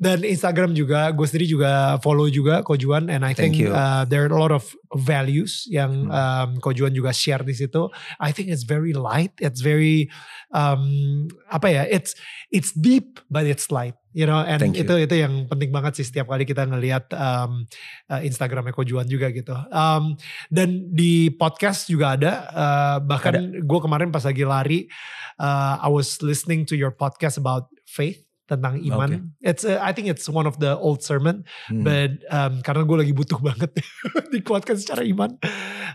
dan 0.00 0.24
Instagram 0.24 0.72
juga 0.72 1.12
gue 1.12 1.26
sendiri 1.28 1.44
juga 1.44 2.00
follow 2.00 2.24
juga 2.32 2.64
Kojuan 2.64 3.12
and 3.12 3.20
I 3.20 3.36
Thank 3.36 3.60
think 3.60 3.60
you. 3.60 3.68
uh, 3.68 4.08
there 4.08 4.24
are 4.24 4.32
a 4.32 4.40
lot 4.40 4.48
of 4.48 4.64
values 4.96 5.68
yang 5.68 6.08
Hmm. 6.08 6.10
um, 6.10 6.48
Kojuan 6.64 6.96
juga 6.96 7.12
share 7.12 7.44
di 7.44 7.52
situ 7.52 7.92
I 8.16 8.32
think 8.32 8.48
it's 8.48 8.64
very 8.64 8.96
light 8.96 9.36
it's 9.44 9.60
very 9.60 10.08
um, 10.56 11.28
apa 11.52 11.68
ya 11.68 11.82
it's 11.84 12.16
it's 12.48 12.72
deep 12.72 13.20
but 13.28 13.44
it's 13.44 13.68
light 13.68 13.92
you 14.16 14.24
know 14.24 14.40
and 14.40 14.58
Thank 14.64 14.80
you. 14.80 14.88
itu 14.88 14.94
itu 15.04 15.14
yang 15.20 15.44
penting 15.46 15.68
banget 15.68 16.00
sih 16.00 16.08
setiap 16.08 16.32
kali 16.32 16.48
kita 16.48 16.64
ngelihat 16.64 17.12
um, 17.12 17.68
uh, 18.08 18.24
Instagramnya 18.24 18.72
Kojuan 18.72 19.04
juga 19.04 19.28
gitu 19.30 19.52
um, 19.68 20.16
dan 20.48 20.88
di 20.90 21.28
podcast 21.28 21.86
juga 21.86 22.16
ada 22.16 22.32
uh, 22.50 22.96
bahkan 23.04 23.36
gue 23.60 23.80
kemarin 23.84 24.08
pas 24.08 24.24
lagi 24.24 24.48
lari 24.48 24.88
uh, 25.36 25.76
I 25.76 25.92
was 25.92 26.24
listening 26.24 26.64
to 26.66 26.74
your 26.74 26.90
podcast 26.90 27.36
about 27.36 27.68
faith 27.84 28.24
tentang 28.50 28.82
iman. 28.82 29.30
It's 29.38 29.62
uh, 29.62 29.78
I 29.78 29.94
think 29.94 30.10
it's 30.10 30.26
one 30.26 30.50
of 30.50 30.58
the 30.58 30.74
old 30.74 31.06
sermon, 31.06 31.46
Hmm. 31.70 31.86
but 31.86 32.18
um, 32.34 32.58
karena 32.66 32.82
gue 32.82 32.98
lagi 33.06 33.14
butuh 33.14 33.38
banget 33.48 33.70
dikuatkan 34.34 34.74
secara 34.74 35.06
iman. 35.06 35.38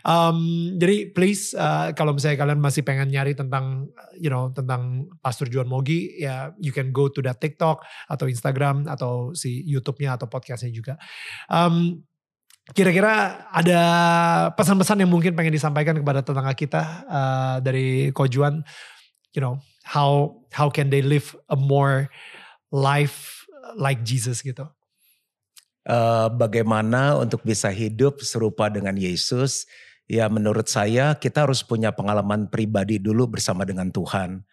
Um, 0.07 0.71
jadi 0.79 1.11
please 1.11 1.51
uh, 1.51 1.91
kalau 1.91 2.15
misalnya 2.15 2.39
kalian 2.39 2.63
masih 2.63 2.87
pengen 2.87 3.11
nyari 3.11 3.35
tentang 3.35 3.91
you 4.15 4.31
know 4.31 4.55
tentang 4.55 5.11
Pastor 5.19 5.51
Juan 5.51 5.67
Mogi 5.67 6.15
ya 6.15 6.55
you 6.63 6.71
can 6.71 6.95
go 6.95 7.11
to 7.11 7.19
that 7.27 7.43
TikTok 7.43 7.83
atau 8.07 8.25
Instagram 8.31 8.87
atau 8.87 9.35
si 9.35 9.59
YouTube-nya 9.67 10.15
atau 10.15 10.31
podcastnya 10.31 10.71
juga. 10.71 10.95
Um, 11.51 12.07
Kira-kira 12.65 13.45
ada 13.53 13.81
pesan-pesan 14.57 15.05
yang 15.05 15.13
mungkin 15.13 15.37
pengen 15.37 15.53
disampaikan 15.53 16.01
kepada 16.01 16.25
tetangga 16.25 16.49
kita 16.57 16.81
uh, 17.05 17.55
dari 17.61 18.09
Kojuan 18.09 18.65
you 19.35 19.41
know 19.43 19.61
how 19.85 20.41
how 20.49 20.71
can 20.71 20.89
they 20.89 21.05
live 21.05 21.35
a 21.51 21.57
more 21.59 22.09
life 22.75 23.47
like 23.79 24.03
Jesus 24.03 24.43
gitu. 24.43 24.67
Uh, 25.85 26.27
bagaimana 26.33 27.15
untuk 27.15 27.45
bisa 27.45 27.71
hidup 27.71 28.19
serupa 28.19 28.67
dengan 28.67 28.99
Yesus? 28.99 29.63
Ya 30.05 30.27
menurut 30.27 30.67
saya 30.67 31.15
kita 31.15 31.47
harus 31.47 31.63
punya 31.63 31.95
pengalaman 31.95 32.51
pribadi 32.51 32.99
dulu 32.99 33.37
bersama 33.39 33.63
dengan 33.63 33.89
Tuhan. 33.89 34.43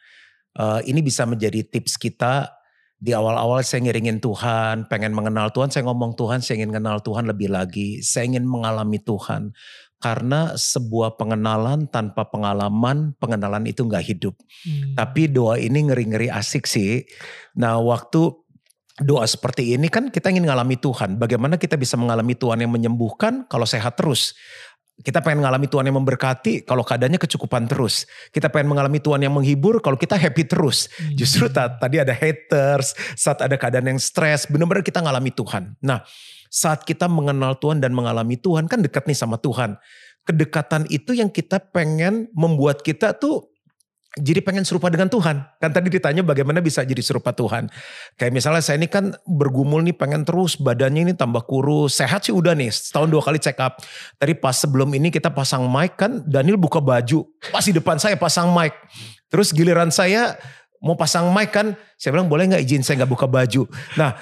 Uh, 0.54 0.80
ini 0.86 1.00
bisa 1.02 1.24
menjadi 1.24 1.64
tips 1.64 1.96
kita 1.96 2.52
di 3.02 3.10
awal-awal 3.10 3.66
saya 3.66 3.82
ngiringin 3.82 4.22
Tuhan, 4.22 4.86
pengen 4.86 5.10
mengenal 5.10 5.50
Tuhan, 5.50 5.74
saya 5.74 5.82
ngomong 5.90 6.14
Tuhan, 6.14 6.38
saya 6.38 6.62
ingin 6.62 6.70
kenal 6.70 7.02
Tuhan 7.02 7.26
lebih 7.26 7.50
lagi, 7.50 7.98
saya 7.98 8.30
ingin 8.30 8.46
mengalami 8.46 9.02
Tuhan. 9.02 9.50
Karena 10.02 10.58
sebuah 10.58 11.14
pengenalan 11.14 11.86
tanpa 11.86 12.26
pengalaman, 12.26 13.14
pengenalan 13.22 13.62
itu 13.70 13.86
nggak 13.86 14.02
hidup. 14.02 14.34
Hmm. 14.66 14.98
Tapi 14.98 15.30
doa 15.30 15.62
ini 15.62 15.86
ngeri-ngeri 15.86 16.26
asik 16.26 16.66
sih. 16.66 17.06
Nah 17.54 17.78
waktu 17.78 18.34
doa 18.98 19.24
seperti 19.24 19.78
ini 19.78 19.86
kan 19.86 20.10
kita 20.10 20.34
ingin 20.34 20.44
mengalami 20.44 20.74
Tuhan. 20.74 21.16
Bagaimana 21.22 21.54
kita 21.54 21.78
bisa 21.78 21.94
mengalami 21.94 22.34
Tuhan 22.34 22.60
yang 22.60 22.72
menyembuhkan 22.74 23.46
kalau 23.46 23.62
sehat 23.62 23.94
terus? 23.94 24.34
Kita 25.02 25.24
pengen 25.24 25.40
mengalami 25.40 25.66
Tuhan 25.66 25.88
yang 25.88 25.96
memberkati 25.98 26.68
kalau 26.68 26.84
keadaannya 26.84 27.16
kecukupan 27.16 27.64
terus. 27.64 28.04
Kita 28.28 28.52
pengen 28.52 28.76
mengalami 28.76 29.00
Tuhan 29.00 29.24
yang 29.24 29.32
menghibur 29.32 29.80
kalau 29.80 29.96
kita 29.96 30.20
happy 30.20 30.44
terus. 30.44 30.92
Hmm. 30.98 31.16
Justru 31.16 31.48
tadi 31.48 31.96
ada 32.02 32.12
haters, 32.12 32.92
saat 33.16 33.40
ada 33.40 33.56
keadaan 33.56 33.88
yang 33.88 34.00
stres, 34.02 34.44
benar-benar 34.50 34.84
kita 34.84 35.00
mengalami 35.00 35.32
Tuhan. 35.32 35.74
Nah, 35.80 36.04
saat 36.52 36.84
kita 36.84 37.08
mengenal 37.08 37.56
Tuhan 37.56 37.80
dan 37.80 37.96
mengalami 37.96 38.36
Tuhan 38.36 38.68
kan 38.68 38.84
dekat 38.84 39.08
nih 39.08 39.16
sama 39.16 39.40
Tuhan. 39.40 39.80
Kedekatan 40.28 40.84
itu 40.92 41.16
yang 41.16 41.32
kita 41.32 41.58
pengen 41.72 42.28
membuat 42.36 42.84
kita 42.84 43.16
tuh 43.16 43.48
jadi 44.20 44.44
pengen 44.44 44.60
serupa 44.60 44.92
dengan 44.92 45.08
Tuhan. 45.08 45.40
Kan 45.56 45.70
tadi 45.72 45.88
ditanya 45.88 46.20
bagaimana 46.20 46.60
bisa 46.60 46.84
jadi 46.84 47.00
serupa 47.00 47.32
Tuhan. 47.32 47.72
Kayak 48.20 48.32
misalnya 48.36 48.60
saya 48.60 48.76
ini 48.76 48.84
kan 48.84 49.16
bergumul 49.24 49.80
nih 49.80 49.96
pengen 49.96 50.28
terus 50.28 50.60
badannya 50.60 51.08
ini 51.08 51.14
tambah 51.16 51.40
kurus. 51.48 51.96
Sehat 51.96 52.28
sih 52.28 52.36
udah 52.36 52.52
nih 52.52 52.68
setahun 52.68 53.08
dua 53.08 53.24
kali 53.24 53.40
check 53.40 53.56
up. 53.56 53.80
Tadi 54.20 54.36
pas 54.36 54.52
sebelum 54.52 54.92
ini 54.92 55.08
kita 55.08 55.32
pasang 55.32 55.64
mic 55.64 55.96
kan 55.96 56.20
Daniel 56.28 56.60
buka 56.60 56.84
baju. 56.84 57.24
Pas 57.48 57.64
di 57.64 57.72
depan 57.72 57.96
saya 57.96 58.20
pasang 58.20 58.52
mic. 58.52 58.76
Terus 59.32 59.48
giliran 59.56 59.88
saya 59.88 60.36
mau 60.84 60.92
pasang 60.92 61.32
mic 61.32 61.48
kan 61.48 61.72
saya 61.96 62.12
bilang 62.12 62.28
boleh 62.28 62.52
gak 62.52 62.62
izin 62.68 62.84
saya 62.84 63.08
gak 63.08 63.12
buka 63.16 63.24
baju. 63.24 63.64
Nah 63.96 64.12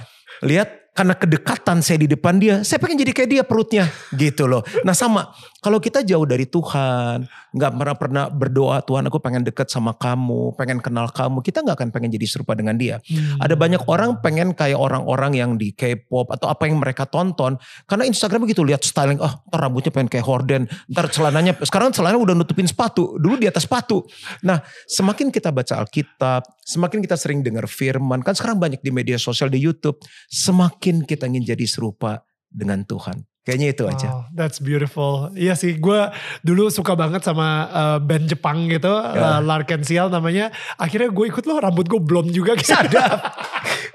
lihat 0.46 0.79
karena 0.90 1.14
kedekatan 1.14 1.80
saya 1.80 2.02
di 2.02 2.08
depan 2.10 2.36
dia, 2.42 2.66
saya 2.66 2.82
pengen 2.82 3.06
jadi 3.06 3.12
kayak 3.14 3.30
dia 3.30 3.42
perutnya 3.46 3.86
gitu 4.18 4.50
loh. 4.50 4.66
Nah 4.82 4.92
sama, 4.92 5.30
kalau 5.62 5.78
kita 5.78 6.02
jauh 6.02 6.26
dari 6.26 6.50
Tuhan, 6.50 7.24
nggak 7.54 7.70
pernah 7.78 7.96
pernah 7.96 8.24
berdoa 8.26 8.82
Tuhan 8.82 9.06
aku 9.06 9.22
pengen 9.22 9.46
deket 9.46 9.70
sama 9.70 9.94
kamu, 9.94 10.58
pengen 10.58 10.82
kenal 10.82 11.06
kamu, 11.10 11.46
kita 11.46 11.62
nggak 11.62 11.76
akan 11.78 11.88
pengen 11.94 12.10
jadi 12.10 12.26
serupa 12.26 12.58
dengan 12.58 12.74
dia. 12.74 12.98
Hmm. 13.06 13.38
Ada 13.38 13.54
banyak 13.54 13.86
orang 13.86 14.18
pengen 14.18 14.50
kayak 14.50 14.76
orang-orang 14.76 15.38
yang 15.38 15.54
di 15.54 15.70
K-pop 15.70 16.32
atau 16.34 16.50
apa 16.50 16.66
yang 16.66 16.82
mereka 16.82 17.06
tonton, 17.06 17.54
karena 17.86 18.04
Instagram 18.10 18.50
begitu 18.50 18.66
lihat 18.66 18.82
styling, 18.82 19.22
oh 19.22 19.30
ntar 19.46 19.62
rambutnya 19.62 19.94
pengen 19.94 20.10
kayak 20.10 20.26
horden, 20.26 20.66
ntar 20.90 21.06
celananya, 21.12 21.54
sekarang 21.62 21.94
celananya 21.94 22.18
udah 22.18 22.34
nutupin 22.34 22.66
sepatu, 22.66 23.14
dulu 23.14 23.38
di 23.38 23.46
atas 23.46 23.64
sepatu. 23.68 24.02
Nah 24.42 24.58
semakin 24.90 25.30
kita 25.30 25.54
baca 25.54 25.86
Alkitab, 25.86 26.44
semakin 26.66 26.98
kita 26.98 27.14
sering 27.14 27.46
dengar 27.46 27.70
firman, 27.70 28.26
kan 28.26 28.34
sekarang 28.34 28.58
banyak 28.58 28.82
di 28.82 28.90
media 28.90 29.20
sosial 29.20 29.46
di 29.52 29.62
YouTube, 29.62 30.02
semakin 30.32 30.79
Makin 30.80 31.04
kita 31.04 31.28
ingin 31.28 31.44
jadi 31.44 31.68
serupa 31.68 32.24
dengan 32.48 32.80
Tuhan. 32.88 33.20
Kayaknya 33.44 33.68
itu 33.68 33.84
aja. 33.84 34.08
Wow, 34.08 34.20
that's 34.32 34.56
beautiful. 34.64 35.28
Iya 35.36 35.52
sih, 35.52 35.76
gue 35.76 36.00
dulu 36.40 36.72
suka 36.72 36.96
banget 36.96 37.20
sama 37.20 37.68
uh, 37.68 37.98
band 38.00 38.32
Jepang 38.32 38.64
gitu, 38.72 38.88
yeah. 38.88 39.36
uh, 39.36 39.40
Larkensial 39.44 40.08
namanya. 40.08 40.48
Akhirnya 40.80 41.12
gue 41.12 41.24
ikut 41.28 41.44
loh, 41.44 41.60
rambut 41.60 41.84
gue 41.84 42.00
belum 42.00 42.32
juga. 42.32 42.56
Gitu. 42.56 42.72
Sadap. 42.72 43.20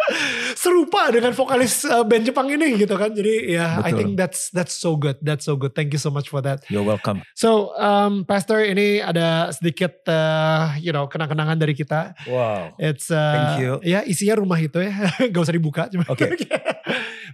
Serupa 0.56 1.12
dengan 1.12 1.32
vokalis 1.36 1.86
uh, 1.86 2.02
band 2.08 2.26
Jepang 2.26 2.48
ini 2.50 2.80
gitu 2.80 2.96
kan. 2.96 3.12
Jadi 3.12 3.54
ya, 3.54 3.82
yeah, 3.82 3.86
I 3.86 3.92
think 3.92 4.18
that's 4.18 4.50
that's 4.50 4.74
so 4.74 4.96
good. 4.96 5.20
That's 5.22 5.46
so 5.46 5.60
good. 5.60 5.76
Thank 5.78 5.94
you 5.94 6.02
so 6.02 6.10
much 6.10 6.32
for 6.32 6.42
that. 6.44 6.64
You're 6.72 6.86
welcome. 6.86 7.22
So, 7.38 7.76
um, 7.78 8.24
Pastor, 8.26 8.64
ini 8.64 9.04
ada 9.04 9.52
sedikit, 9.52 10.06
uh, 10.08 10.74
you 10.82 10.96
know, 10.96 11.06
kenang-kenangan 11.06 11.60
dari 11.60 11.76
kita. 11.76 12.16
Wow. 12.26 12.74
It's, 12.82 13.12
uh, 13.12 13.34
Thank 13.36 13.54
you. 13.62 13.72
Ya, 13.86 14.02
isinya 14.08 14.40
rumah 14.40 14.58
itu 14.58 14.82
ya. 14.82 14.94
Gak 15.34 15.42
usah 15.42 15.56
dibuka. 15.56 15.88
Oke. 16.10 16.28
Okay. 16.36 16.60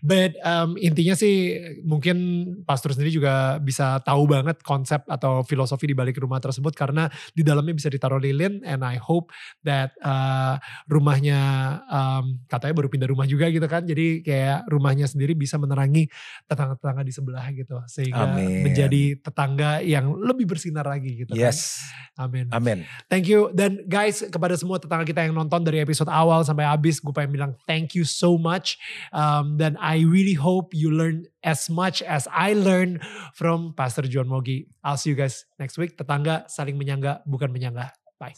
But 0.02 0.34
um, 0.42 0.82
intinya 0.82 1.14
sih 1.14 1.62
mungkin 1.86 2.18
pastor 2.66 2.98
sendiri 2.98 3.14
juga 3.14 3.62
bisa 3.62 4.02
tahu 4.02 4.26
banget 4.26 4.58
konsep 4.66 5.06
atau 5.06 5.46
filosofi 5.46 5.94
di 5.94 5.96
balik 5.96 6.18
rumah 6.18 6.42
tersebut 6.42 6.74
karena 6.74 7.06
di 7.38 7.46
dalamnya 7.46 7.78
bisa 7.78 7.86
ditaruh 7.86 8.18
lilin 8.18 8.66
and 8.66 8.82
I 8.82 8.98
hope 8.98 9.30
that 9.62 9.94
uh, 10.02 10.58
rumahnya 10.90 11.40
um, 11.86 12.42
katanya 12.50 12.81
baru 12.82 12.90
pindah 12.90 13.10
rumah 13.14 13.30
juga 13.30 13.46
gitu 13.54 13.64
kan. 13.70 13.86
Jadi 13.86 14.26
kayak 14.26 14.66
rumahnya 14.66 15.06
sendiri 15.06 15.38
bisa 15.38 15.62
menerangi 15.62 16.10
tetangga-tetangga 16.50 17.06
di 17.06 17.14
sebelah 17.14 17.46
gitu 17.54 17.78
sehingga 17.86 18.34
Amin. 18.34 18.66
menjadi 18.66 19.22
tetangga 19.22 19.86
yang 19.86 20.18
lebih 20.18 20.50
bersinar 20.50 20.90
lagi 20.90 21.22
gitu 21.22 21.38
yes. 21.38 21.86
kan. 22.18 22.26
Amin. 22.26 22.50
Amin. 22.50 22.84
Thank 23.06 23.30
you 23.30 23.54
dan 23.54 23.86
guys 23.86 24.26
kepada 24.26 24.58
semua 24.58 24.82
tetangga 24.82 25.06
kita 25.06 25.22
yang 25.22 25.38
nonton 25.38 25.62
dari 25.62 25.80
episode 25.80 26.10
awal 26.10 26.42
sampai 26.42 26.66
habis 26.66 26.98
gue 26.98 27.14
pengen 27.14 27.32
bilang 27.32 27.52
thank 27.70 27.94
you 27.94 28.04
so 28.04 28.36
much 28.36 28.82
um, 29.14 29.56
dan 29.62 29.78
I 29.78 30.02
really 30.02 30.36
hope 30.36 30.74
you 30.74 30.90
learn 30.90 31.30
as 31.46 31.70
much 31.70 32.02
as 32.06 32.26
I 32.30 32.54
learn 32.58 33.02
from 33.38 33.74
Pastor 33.78 34.06
John 34.10 34.30
Mogi. 34.30 34.70
I'll 34.82 34.98
see 34.98 35.14
you 35.14 35.18
guys 35.18 35.46
next 35.58 35.78
week. 35.78 35.98
Tetangga 35.98 36.50
saling 36.50 36.78
menyangga, 36.78 37.26
bukan 37.26 37.50
menyangga. 37.54 37.94
Bye. 38.22 38.38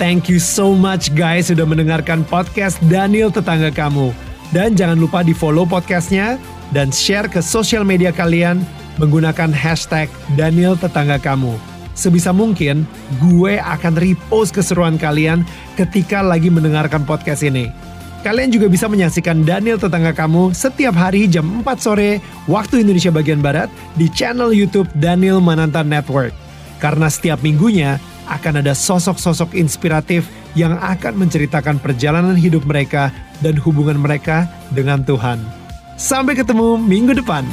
Thank 0.00 0.32
you 0.32 0.40
so 0.40 0.72
much 0.72 1.12
guys 1.12 1.52
sudah 1.52 1.68
mendengarkan 1.68 2.24
podcast 2.24 2.80
Daniel 2.88 3.28
Tetangga 3.28 3.68
Kamu. 3.68 4.16
Dan 4.48 4.72
jangan 4.72 4.96
lupa 4.96 5.20
di 5.20 5.36
follow 5.36 5.68
podcastnya 5.68 6.40
dan 6.72 6.88
share 6.88 7.28
ke 7.28 7.44
sosial 7.44 7.84
media 7.84 8.08
kalian 8.08 8.64
menggunakan 8.96 9.52
hashtag 9.52 10.08
Daniel 10.40 10.72
Tetangga 10.72 11.20
Kamu. 11.20 11.52
Sebisa 11.92 12.32
mungkin 12.32 12.88
gue 13.20 13.60
akan 13.60 14.00
repost 14.00 14.56
keseruan 14.56 14.96
kalian 14.96 15.44
ketika 15.76 16.24
lagi 16.24 16.48
mendengarkan 16.48 17.04
podcast 17.04 17.44
ini. 17.44 17.68
Kalian 18.24 18.56
juga 18.56 18.72
bisa 18.72 18.88
menyaksikan 18.88 19.44
Daniel 19.44 19.76
Tetangga 19.76 20.16
Kamu 20.16 20.56
setiap 20.56 20.96
hari 20.96 21.28
jam 21.28 21.60
4 21.60 21.76
sore 21.76 22.24
waktu 22.48 22.88
Indonesia 22.88 23.12
bagian 23.12 23.44
Barat 23.44 23.68
di 24.00 24.08
channel 24.08 24.48
YouTube 24.56 24.88
Daniel 24.96 25.44
Mananta 25.44 25.84
Network. 25.84 26.32
Karena 26.80 27.12
setiap 27.12 27.44
minggunya 27.44 28.00
akan 28.30 28.62
ada 28.62 28.72
sosok-sosok 28.72 29.58
inspiratif 29.58 30.30
yang 30.54 30.78
akan 30.78 31.18
menceritakan 31.18 31.82
perjalanan 31.82 32.38
hidup 32.38 32.62
mereka 32.62 33.10
dan 33.42 33.58
hubungan 33.58 33.98
mereka 33.98 34.46
dengan 34.70 35.02
Tuhan. 35.02 35.42
Sampai 35.98 36.38
ketemu 36.38 36.80
minggu 36.80 37.18
depan. 37.18 37.44